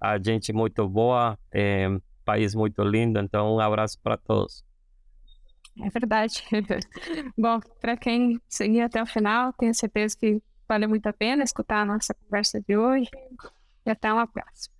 a 0.00 0.18
gente 0.22 0.52
muito 0.52 0.88
boa, 0.88 1.36
é, 1.52 1.88
país 2.24 2.54
muito 2.54 2.82
lindo. 2.84 3.18
Então, 3.18 3.56
um 3.56 3.60
abraço 3.60 3.98
para 4.00 4.16
todos. 4.16 4.64
É 5.82 5.90
verdade. 5.90 6.44
Bom, 7.36 7.58
para 7.80 7.96
quem 7.96 8.40
seguir 8.48 8.82
até 8.82 9.02
o 9.02 9.06
final, 9.06 9.52
tenho 9.54 9.74
certeza 9.74 10.16
que 10.16 10.40
vale 10.68 10.86
muito 10.86 11.06
a 11.06 11.12
pena 11.12 11.42
escutar 11.42 11.82
a 11.82 11.84
nossa 11.84 12.14
conversa 12.14 12.60
de 12.60 12.76
hoje. 12.76 13.10
E 13.84 13.90
até 13.90 14.12
uma 14.12 14.26
próxima. 14.26 14.77